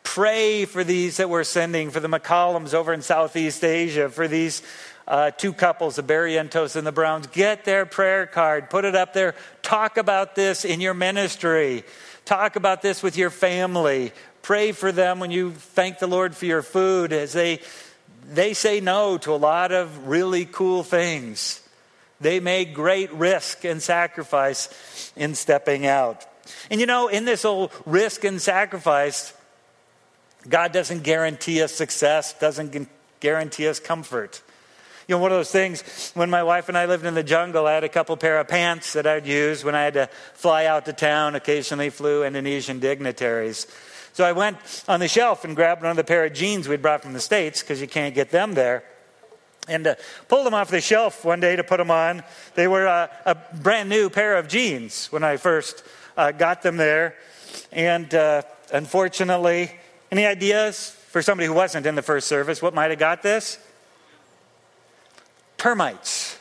Pray 0.03 0.65
for 0.65 0.83
these 0.83 1.17
that 1.17 1.27
we're 1.27 1.43
sending, 1.43 1.89
for 1.89 1.99
the 1.99 2.07
McCollums 2.07 2.75
over 2.75 2.93
in 2.93 3.01
Southeast 3.01 3.63
Asia, 3.63 4.09
for 4.09 4.27
these 4.27 4.61
uh, 5.07 5.31
two 5.31 5.53
couples, 5.53 5.95
the 5.95 6.03
Barrientos 6.03 6.75
and 6.75 6.85
the 6.85 6.91
Browns. 6.91 7.27
Get 7.27 7.65
their 7.65 7.85
prayer 7.85 8.25
card, 8.25 8.69
put 8.69 8.85
it 8.85 8.95
up 8.95 9.13
there. 9.13 9.35
Talk 9.61 9.97
about 9.97 10.35
this 10.35 10.65
in 10.65 10.81
your 10.81 10.93
ministry. 10.93 11.83
Talk 12.25 12.55
about 12.55 12.81
this 12.81 13.03
with 13.03 13.17
your 13.17 13.29
family. 13.29 14.11
Pray 14.41 14.71
for 14.71 14.91
them 14.91 15.19
when 15.19 15.31
you 15.31 15.51
thank 15.51 15.99
the 15.99 16.07
Lord 16.07 16.35
for 16.35 16.45
your 16.45 16.61
food 16.61 17.13
as 17.13 17.33
they, 17.33 17.59
they 18.29 18.53
say 18.53 18.79
no 18.79 19.17
to 19.19 19.33
a 19.33 19.35
lot 19.35 19.71
of 19.71 20.07
really 20.07 20.45
cool 20.45 20.83
things. 20.83 21.61
They 22.21 22.39
made 22.39 22.73
great 22.73 23.11
risk 23.11 23.65
and 23.65 23.81
sacrifice 23.81 25.11
in 25.15 25.35
stepping 25.35 25.85
out. 25.85 26.25
And 26.69 26.79
you 26.79 26.85
know, 26.85 27.07
in 27.07 27.25
this 27.25 27.43
whole 27.43 27.71
risk 27.85 28.23
and 28.23 28.41
sacrifice, 28.41 29.33
God 30.47 30.71
doesn't 30.71 31.03
guarantee 31.03 31.61
us 31.61 31.73
success, 31.73 32.33
doesn't 32.39 32.89
guarantee 33.19 33.67
us 33.67 33.79
comfort. 33.79 34.41
You 35.07 35.15
know, 35.15 35.19
one 35.19 35.31
of 35.31 35.37
those 35.37 35.51
things, 35.51 36.11
when 36.13 36.29
my 36.29 36.43
wife 36.43 36.69
and 36.69 36.77
I 36.77 36.85
lived 36.85 37.05
in 37.05 37.13
the 37.13 37.23
jungle, 37.23 37.67
I 37.67 37.73
had 37.73 37.83
a 37.83 37.89
couple 37.89 38.15
pair 38.15 38.39
of 38.39 38.47
pants 38.47 38.93
that 38.93 39.05
I'd 39.05 39.27
use 39.27 39.63
when 39.63 39.75
I 39.75 39.83
had 39.83 39.95
to 39.95 40.07
fly 40.33 40.65
out 40.65 40.85
to 40.85 40.93
town, 40.93 41.35
occasionally 41.35 41.89
flew 41.89 42.23
Indonesian 42.23 42.79
dignitaries. 42.79 43.67
So 44.13 44.23
I 44.23 44.31
went 44.31 44.57
on 44.87 45.01
the 45.01 45.09
shelf 45.09 45.43
and 45.43 45.55
grabbed 45.55 45.81
another 45.81 46.03
pair 46.03 46.23
of 46.23 46.33
jeans 46.33 46.69
we'd 46.69 46.81
brought 46.81 47.01
from 47.01 47.13
the 47.13 47.19
States 47.19 47.61
because 47.61 47.81
you 47.81 47.87
can't 47.87 48.15
get 48.15 48.29
them 48.29 48.53
there. 48.53 48.83
And 49.67 49.87
uh, 49.87 49.95
pulled 50.27 50.45
them 50.45 50.53
off 50.53 50.69
the 50.69 50.81
shelf 50.81 51.25
one 51.25 51.39
day 51.39 51.55
to 51.55 51.63
put 51.63 51.77
them 51.77 51.91
on. 51.91 52.23
They 52.55 52.67
were 52.67 52.87
uh, 52.87 53.07
a 53.25 53.35
brand 53.35 53.89
new 53.89 54.09
pair 54.09 54.37
of 54.37 54.47
jeans 54.47 55.11
when 55.11 55.23
I 55.23 55.37
first 55.37 55.83
uh, 56.15 56.31
got 56.31 56.61
them 56.61 56.77
there. 56.77 57.15
And 57.71 58.13
uh, 58.13 58.43
unfortunately, 58.71 59.71
any 60.11 60.25
ideas 60.25 60.91
for 61.09 61.21
somebody 61.21 61.47
who 61.47 61.53
wasn't 61.53 61.85
in 61.85 61.95
the 61.95 62.01
first 62.01 62.27
service 62.27 62.61
what 62.61 62.73
might 62.73 62.91
have 62.91 62.99
got 62.99 63.21
this? 63.21 63.57
Termites. 65.63 66.37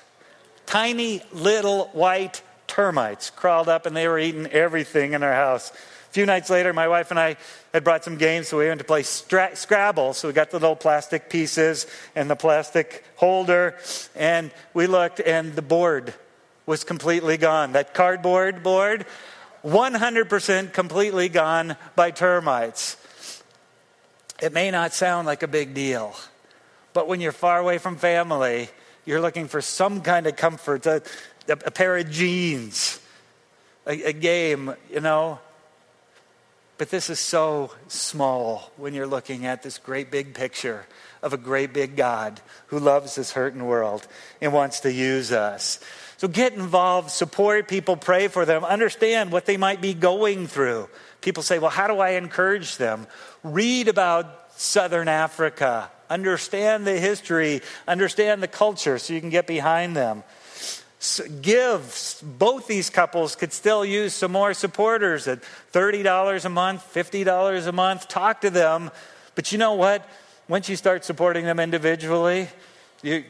Tiny 0.67 1.23
little 1.31 1.85
white 1.93 2.43
termites 2.67 3.31
crawled 3.31 3.69
up 3.69 3.87
and 3.87 3.97
they 3.97 4.09
were 4.09 4.19
eating 4.19 4.49
everything 4.49 5.13
in 5.13 5.23
our 5.23 5.33
house. 5.33 5.71
A 5.71 6.13
few 6.13 6.27
nights 6.27 6.51
later, 6.51 6.73
my 6.73 6.89
wife 6.89 7.13
and 7.13 7.21
I 7.21 7.37
had 7.73 7.85
brought 7.85 8.03
some 8.03 8.17
games, 8.17 8.49
so 8.49 8.59
we 8.59 8.67
went 8.67 8.81
to 8.81 8.85
play 8.85 9.05
stra- 9.05 9.55
Scrabble. 9.55 10.13
So 10.15 10.27
we 10.27 10.35
got 10.35 10.51
the 10.51 10.59
little 10.59 10.75
plastic 10.75 11.31
pieces 11.31 11.87
and 12.17 12.29
the 12.29 12.35
plastic 12.35 13.05
holder, 13.15 13.77
and 14.17 14.51
we 14.75 14.89
looked, 14.89 15.21
and 15.21 15.55
the 15.55 15.63
board 15.63 16.13
was 16.67 16.83
completely 16.83 17.37
gone. 17.37 17.75
That 17.75 17.95
cardboard 17.95 18.65
board, 18.65 19.07
100% 19.65 20.73
completely 20.73 21.29
gone 21.29 21.77
by 21.95 22.11
termites. 22.11 22.97
It 24.43 24.53
may 24.53 24.73
not 24.73 24.93
sound 24.93 25.29
like 25.29 25.45
a 25.45 25.49
big 25.49 25.75
deal, 25.75 26.17
but 26.93 27.07
when 27.07 27.21
you're 27.21 27.31
far 27.31 27.61
away 27.61 27.79
from 27.79 27.95
family, 27.95 28.69
you're 29.05 29.21
looking 29.21 29.49
for 29.49 29.61
some 29.61 30.01
kind 30.01 30.27
of 30.27 30.37
comfort, 30.37 30.87
a, 30.87 31.03
a, 31.49 31.71
pair 31.71 31.97
of 31.97 32.11
jeans, 32.11 33.01
a, 33.87 34.03
a 34.05 34.12
game, 34.12 34.75
you 34.93 35.01
know. 35.01 35.38
But 36.79 36.91
this 36.91 37.11
is 37.11 37.21
so 37.21 37.73
small 37.88 38.73
when 38.77 38.95
you're 38.95 39.07
looking 39.07 39.47
at 39.47 39.62
this 39.62 39.79
great 39.79 40.11
big 40.11 40.35
picture 40.35 40.87
of 41.23 41.33
a 41.33 41.37
great 41.37 41.73
big 41.73 41.97
God 41.97 42.41
who 42.67 42.79
loves 42.79 43.15
this 43.15 43.33
hurting 43.33 43.65
world 43.65 44.07
and 44.41 44.53
wants 44.53 44.81
to 44.81 44.93
use 44.93 45.31
us. 45.31 45.79
So 46.17 46.29
get 46.29 46.53
involved, 46.53 47.11
support 47.11 47.69
people, 47.69 47.97
pray 47.97 48.29
for 48.29 48.45
them, 48.45 48.65
understand 48.65 49.33
what 49.33 49.47
they 49.47 49.57
might 49.57 49.81
be 49.81 49.95
going 49.95 50.47
through. 50.47 50.88
People 51.21 51.43
say, 51.43 51.59
well, 51.59 51.71
how 51.71 51.87
do 51.87 51.99
I 51.99 52.11
encourage 52.11 52.77
them? 52.77 53.07
Read 53.45 53.88
about 53.88 54.53
Southern 54.61 55.09
Africa, 55.09 55.91
understand 56.12 56.87
the 56.87 56.98
history, 56.98 57.62
understand 57.88 58.42
the 58.42 58.48
culture 58.48 58.98
so 58.98 59.14
you 59.14 59.20
can 59.20 59.31
get 59.31 59.46
behind 59.46 59.96
them. 59.96 60.22
So 60.98 61.25
give. 61.27 62.22
Both 62.22 62.68
these 62.68 62.90
couples 62.90 63.35
could 63.35 63.53
still 63.53 63.85
use 63.85 64.14
some 64.14 64.31
more 64.31 64.55
supporters 64.55 65.27
at 65.27 65.42
$30 65.72 66.44
a 66.44 66.48
month, 66.48 66.94
$50 66.94 67.66
a 67.66 67.72
month. 67.72 68.09
Talk 68.09 68.42
to 68.42 68.51
them. 68.51 68.90
But 69.35 69.51
you 69.51 69.59
know 69.59 69.75
what? 69.75 70.09
Once 70.48 70.68
you 70.68 70.77
start 70.77 71.05
supporting 71.05 71.44
them 71.44 71.59
individually, 71.59 72.48
you, 73.03 73.25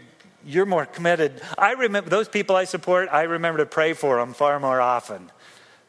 you're 0.45 0.67
more 0.67 0.85
committed. 0.85 1.41
I 1.57 1.73
remember 1.73 2.11
those 2.11 2.29
people 2.29 2.57
I 2.57 2.65
support, 2.65 3.09
I 3.11 3.23
remember 3.23 3.59
to 3.59 3.67
pray 3.67 3.93
for 3.95 4.19
them 4.19 4.35
far 4.35 4.59
more 4.61 4.81
often 4.81 5.31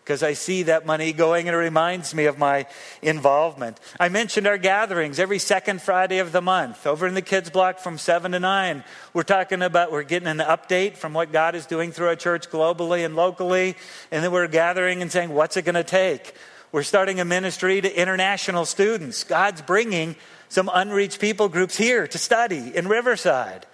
because 0.03 0.21
I 0.21 0.33
see 0.33 0.63
that 0.63 0.85
money 0.85 1.13
going 1.13 1.47
and 1.47 1.55
it 1.55 1.59
reminds 1.59 2.13
me 2.13 2.25
of 2.25 2.37
my 2.37 2.65
involvement. 3.01 3.79
I 3.99 4.09
mentioned 4.09 4.47
our 4.47 4.57
gatherings 4.57 5.17
every 5.17 5.39
second 5.39 5.81
Friday 5.81 6.19
of 6.19 6.33
the 6.33 6.41
month 6.41 6.85
over 6.85 7.07
in 7.07 7.13
the 7.13 7.21
kids' 7.21 7.49
block 7.49 7.79
from 7.79 7.97
7 7.97 8.33
to 8.33 8.39
9. 8.39 8.83
We're 9.13 9.23
talking 9.23 9.61
about, 9.61 9.93
we're 9.93 10.03
getting 10.03 10.27
an 10.27 10.39
update 10.39 10.97
from 10.97 11.13
what 11.13 11.31
God 11.31 11.55
is 11.55 11.65
doing 11.65 11.93
through 11.93 12.07
our 12.07 12.17
church 12.17 12.49
globally 12.49 13.05
and 13.05 13.15
locally, 13.15 13.77
and 14.11 14.23
then 14.23 14.31
we're 14.33 14.47
gathering 14.47 15.01
and 15.01 15.09
saying, 15.09 15.29
what's 15.29 15.55
it 15.55 15.63
going 15.63 15.75
to 15.75 15.83
take? 15.85 16.35
We're 16.73 16.83
starting 16.83 17.21
a 17.21 17.25
ministry 17.25 17.79
to 17.79 18.01
international 18.01 18.65
students. 18.65 19.23
God's 19.23 19.61
bringing 19.61 20.17
some 20.49 20.69
unreached 20.73 21.21
people 21.21 21.47
groups 21.47 21.77
here 21.77 22.07
to 22.07 22.17
study 22.17 22.75
in 22.75 22.87
Riverside. 22.87 23.65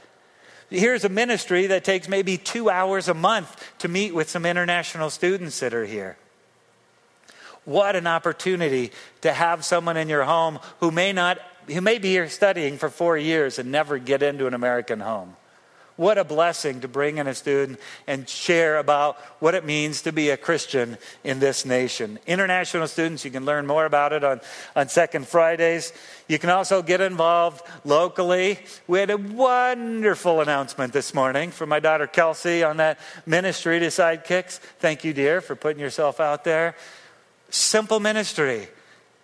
Here's 0.70 1.04
a 1.04 1.10
ministry 1.10 1.68
that 1.68 1.84
takes 1.84 2.08
maybe 2.08 2.38
two 2.38 2.70
hours 2.70 3.08
a 3.08 3.14
month 3.14 3.74
to 3.80 3.88
meet 3.88 4.14
with 4.14 4.30
some 4.30 4.46
international 4.46 5.10
students 5.10 5.60
that 5.60 5.74
are 5.74 5.86
here. 5.86 6.18
What 7.66 7.96
an 7.96 8.08
opportunity 8.08 8.92
to 9.22 9.34
have 9.34 9.66
someone 9.66 9.98
in 9.98 10.10
your 10.10 10.24
home 10.24 10.60
who 10.80 10.92
may 10.92 11.14
not 11.14 11.40
who 11.68 11.82
may 11.82 12.00
be 12.00 12.10
here 12.10 12.28
studying 12.30 12.80
for 12.80 12.90
4 12.90 13.18
years 13.18 13.60
and 13.60 13.72
never 13.72 14.00
get 14.00 14.24
into 14.24 14.48
an 14.48 14.56
American 14.56 15.00
home. 15.00 15.36
What 16.00 16.18
a 16.18 16.24
blessing 16.24 16.80
to 16.80 16.88
bring 16.88 17.18
in 17.18 17.28
a 17.28 17.36
student 17.36 17.78
and 18.08 18.30
share 18.30 18.78
about 18.78 19.18
what 19.42 19.54
it 19.54 19.66
means 19.66 20.04
to 20.04 20.14
be 20.14 20.30
a 20.30 20.38
Christian 20.38 20.98
in 21.26 21.42
this 21.42 21.66
nation. 21.66 22.20
International 22.26 22.88
students, 22.88 23.26
you 23.26 23.32
can 23.32 23.44
learn 23.44 23.68
more 23.68 23.84
about 23.84 24.14
it 24.14 24.24
on, 24.24 24.40
on 24.78 24.88
Second 24.88 25.28
Fridays. 25.28 25.92
You 26.30 26.40
can 26.40 26.52
also 26.52 26.82
get 26.82 27.02
involved 27.02 27.64
locally. 27.84 28.60
We 28.88 29.00
had 29.00 29.10
a 29.10 29.18
wonderful 29.18 30.40
announcement 30.40 30.94
this 30.94 31.14
morning 31.14 31.52
from 31.52 31.68
my 31.68 31.82
daughter 31.82 32.08
Kelsey 32.08 32.64
on 32.64 32.78
that 32.78 32.98
ministry 33.26 33.78
to 33.82 33.88
sidekicks. 33.88 34.60
Thank 34.80 35.04
you, 35.04 35.12
dear, 35.12 35.42
for 35.42 35.58
putting 35.58 35.82
yourself 35.82 36.22
out 36.22 36.46
there. 36.46 36.78
Simple 37.50 38.00
ministry, 38.00 38.70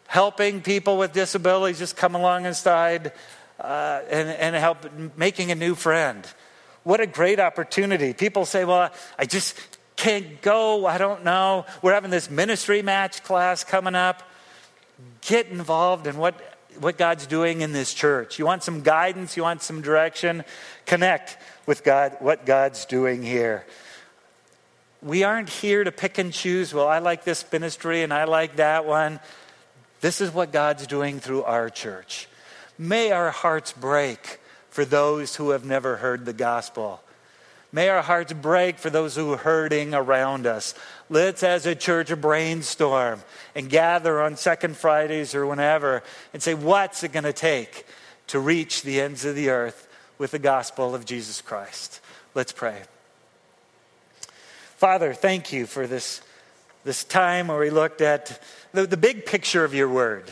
helping 0.08 0.60
people 0.60 0.98
with 0.98 1.14
disabilities 1.14 1.80
just 1.80 1.96
come 1.96 2.16
along 2.16 2.46
inside 2.46 3.14
uh, 3.62 4.02
and, 4.10 4.28
and 4.28 4.56
help 4.58 4.86
making 5.16 5.52
a 5.52 5.56
new 5.56 5.74
friend. 5.74 6.28
What 6.86 7.02
a 7.02 7.08
great 7.08 7.40
opportunity. 7.40 8.14
People 8.14 8.46
say, 8.46 8.64
well, 8.64 8.92
I 9.18 9.26
just 9.26 9.58
can't 9.96 10.40
go. 10.44 10.86
I 10.86 11.00
don't 11.00 11.24
know. 11.24 11.66
We're 11.82 11.96
having 11.96 12.12
this 12.12 12.30
ministry 12.30 12.84
match 12.84 13.24
class 13.24 13.64
coming 13.64 13.96
up. 13.96 14.22
Get 15.22 15.48
involved 15.48 16.06
in 16.06 16.16
what, 16.18 16.40
what 16.80 16.96
God's 16.96 17.26
doing 17.26 17.62
in 17.62 17.72
this 17.72 17.92
church. 17.92 18.38
You 18.38 18.46
want 18.46 18.62
some 18.62 18.82
guidance, 18.82 19.36
you 19.36 19.42
want 19.42 19.64
some 19.64 19.82
direction, 19.82 20.44
connect 20.86 21.40
with 21.66 21.84
God, 21.84 22.18
what 22.20 22.46
God's 22.46 22.86
doing 22.86 23.24
here. 23.24 23.66
We 25.02 25.24
aren't 25.24 25.50
here 25.50 25.84
to 25.84 25.92
pick 25.92 26.20
and 26.20 26.32
choose, 26.32 26.72
well, 26.72 26.88
I 26.88 27.00
like 27.00 27.24
this 27.24 27.44
ministry 27.52 28.04
and 28.04 28.14
I 28.14 28.26
like 28.26 28.58
that 28.58 28.86
one. 28.86 29.20
This 30.02 30.22
is 30.22 30.32
what 30.32 30.52
God's 30.52 30.86
doing 30.86 31.20
through 31.20 31.46
our 31.46 31.72
church. 31.72 32.28
May 32.78 33.12
our 33.12 33.32
hearts 33.32 33.74
break 33.74 34.40
for 34.76 34.84
those 34.84 35.38
who 35.38 35.52
have 35.52 35.64
never 35.64 35.96
heard 35.96 36.26
the 36.26 36.34
gospel. 36.34 37.02
May 37.72 37.88
our 37.88 38.02
hearts 38.02 38.34
break 38.34 38.78
for 38.78 38.90
those 38.90 39.16
who 39.16 39.32
are 39.32 39.38
hurting 39.38 39.94
around 39.94 40.46
us. 40.46 40.76
Let's, 41.10 41.44
as 41.44 41.66
a 41.66 41.76
church, 41.76 42.14
brainstorm 42.20 43.22
and 43.56 43.70
gather 43.70 44.22
on 44.22 44.36
Second 44.36 44.76
Fridays 44.76 45.34
or 45.34 45.48
whenever 45.48 46.04
and 46.34 46.44
say, 46.44 46.54
what's 46.54 47.06
it 47.06 47.14
going 47.14 47.24
to 47.24 47.32
take 47.32 47.86
to 48.28 48.38
reach 48.38 48.82
the 48.82 49.00
ends 49.00 49.24
of 49.24 49.36
the 49.36 49.50
earth 49.50 49.88
with 50.18 50.32
the 50.32 50.40
gospel 50.40 50.94
of 50.94 51.06
Jesus 51.06 51.40
Christ? 51.40 52.02
Let's 52.34 52.52
pray. 52.52 52.82
Father, 54.76 55.14
thank 55.14 55.54
you 55.54 55.68
for 55.68 55.88
this, 55.88 56.20
this 56.84 57.06
time 57.06 57.48
where 57.48 57.60
we 57.60 57.70
looked 57.70 58.02
at 58.02 58.42
the, 58.74 58.86
the 58.86 58.98
big 58.98 59.26
picture 59.26 59.64
of 59.64 59.74
your 59.74 59.88
word, 59.88 60.30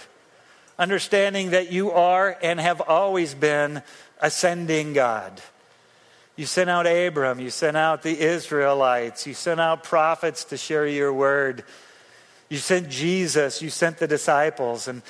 understanding 0.78 1.52
that 1.52 1.72
you 1.72 1.92
are 1.92 2.38
and 2.44 2.60
have 2.60 2.82
always 2.82 3.34
been 3.34 3.82
ascending 4.24 4.94
God. 4.94 5.40
You 6.36 6.48
sent 6.48 6.70
out 6.70 6.88
Abram, 6.88 7.40
you 7.40 7.52
sent 7.52 7.78
out 7.78 8.02
the 8.02 8.20
Israelites, 8.20 9.28
you 9.28 9.36
sent 9.36 9.60
out 9.60 9.84
prophets 9.84 10.46
to 10.46 10.58
share 10.58 10.88
your 10.88 11.14
word. 11.14 11.64
You 12.50 12.58
sent 12.58 12.90
Jesus, 12.90 13.62
you 13.62 13.70
sent 13.70 13.98
the 13.98 14.08
disciples. 14.08 14.88
And 14.88 15.04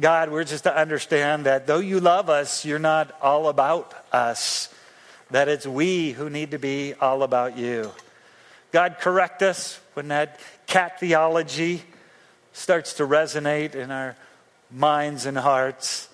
God, 0.00 0.30
we're 0.30 0.44
just 0.44 0.64
to 0.64 0.76
understand 0.76 1.46
that 1.46 1.66
though 1.66 1.78
you 1.78 2.00
love 2.00 2.28
us, 2.28 2.64
you're 2.64 2.80
not 2.80 3.14
all 3.22 3.48
about 3.48 3.92
us, 4.12 4.72
that 5.30 5.48
it's 5.48 5.66
we 5.66 6.12
who 6.12 6.30
need 6.30 6.52
to 6.52 6.58
be 6.58 6.94
all 6.94 7.22
about 7.22 7.56
you. 7.56 7.92
God, 8.72 8.96
correct 9.00 9.42
us 9.42 9.80
when 9.94 10.08
that 10.08 10.40
cat 10.66 10.98
theology 10.98 11.82
starts 12.52 12.94
to 12.94 13.06
resonate 13.06 13.74
in 13.74 13.90
our 13.90 14.16
minds 14.70 15.26
and 15.26 15.38
hearts. 15.38 16.07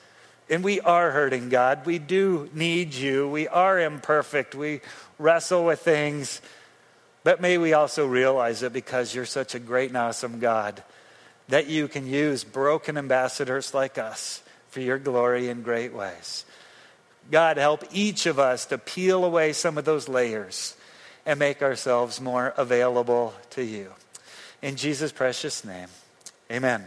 And 0.50 0.62
we 0.62 0.80
are 0.80 1.10
hurting, 1.10 1.48
God. 1.48 1.86
We 1.86 1.98
do 1.98 2.50
need 2.52 2.94
you. 2.94 3.28
We 3.28 3.48
are 3.48 3.80
imperfect. 3.80 4.54
We 4.54 4.80
wrestle 5.18 5.64
with 5.64 5.80
things. 5.80 6.40
But 7.22 7.40
may 7.40 7.56
we 7.56 7.72
also 7.72 8.06
realize 8.06 8.62
it 8.62 8.72
because 8.72 9.14
you're 9.14 9.24
such 9.24 9.54
a 9.54 9.58
great 9.58 9.88
and 9.88 9.96
awesome 9.96 10.40
God, 10.40 10.82
that 11.48 11.66
you 11.66 11.88
can 11.88 12.06
use 12.06 12.44
broken 12.44 12.98
ambassadors 12.98 13.72
like 13.72 13.96
us 13.96 14.42
for 14.68 14.80
your 14.80 14.98
glory 14.98 15.48
in 15.48 15.62
great 15.62 15.94
ways. 15.94 16.44
God, 17.30 17.56
help 17.56 17.84
each 17.90 18.26
of 18.26 18.38
us 18.38 18.66
to 18.66 18.76
peel 18.76 19.24
away 19.24 19.54
some 19.54 19.78
of 19.78 19.86
those 19.86 20.08
layers 20.08 20.76
and 21.24 21.38
make 21.38 21.62
ourselves 21.62 22.20
more 22.20 22.52
available 22.58 23.32
to 23.50 23.64
you. 23.64 23.92
In 24.60 24.76
Jesus' 24.76 25.12
precious 25.12 25.64
name, 25.64 25.88
amen. 26.50 26.84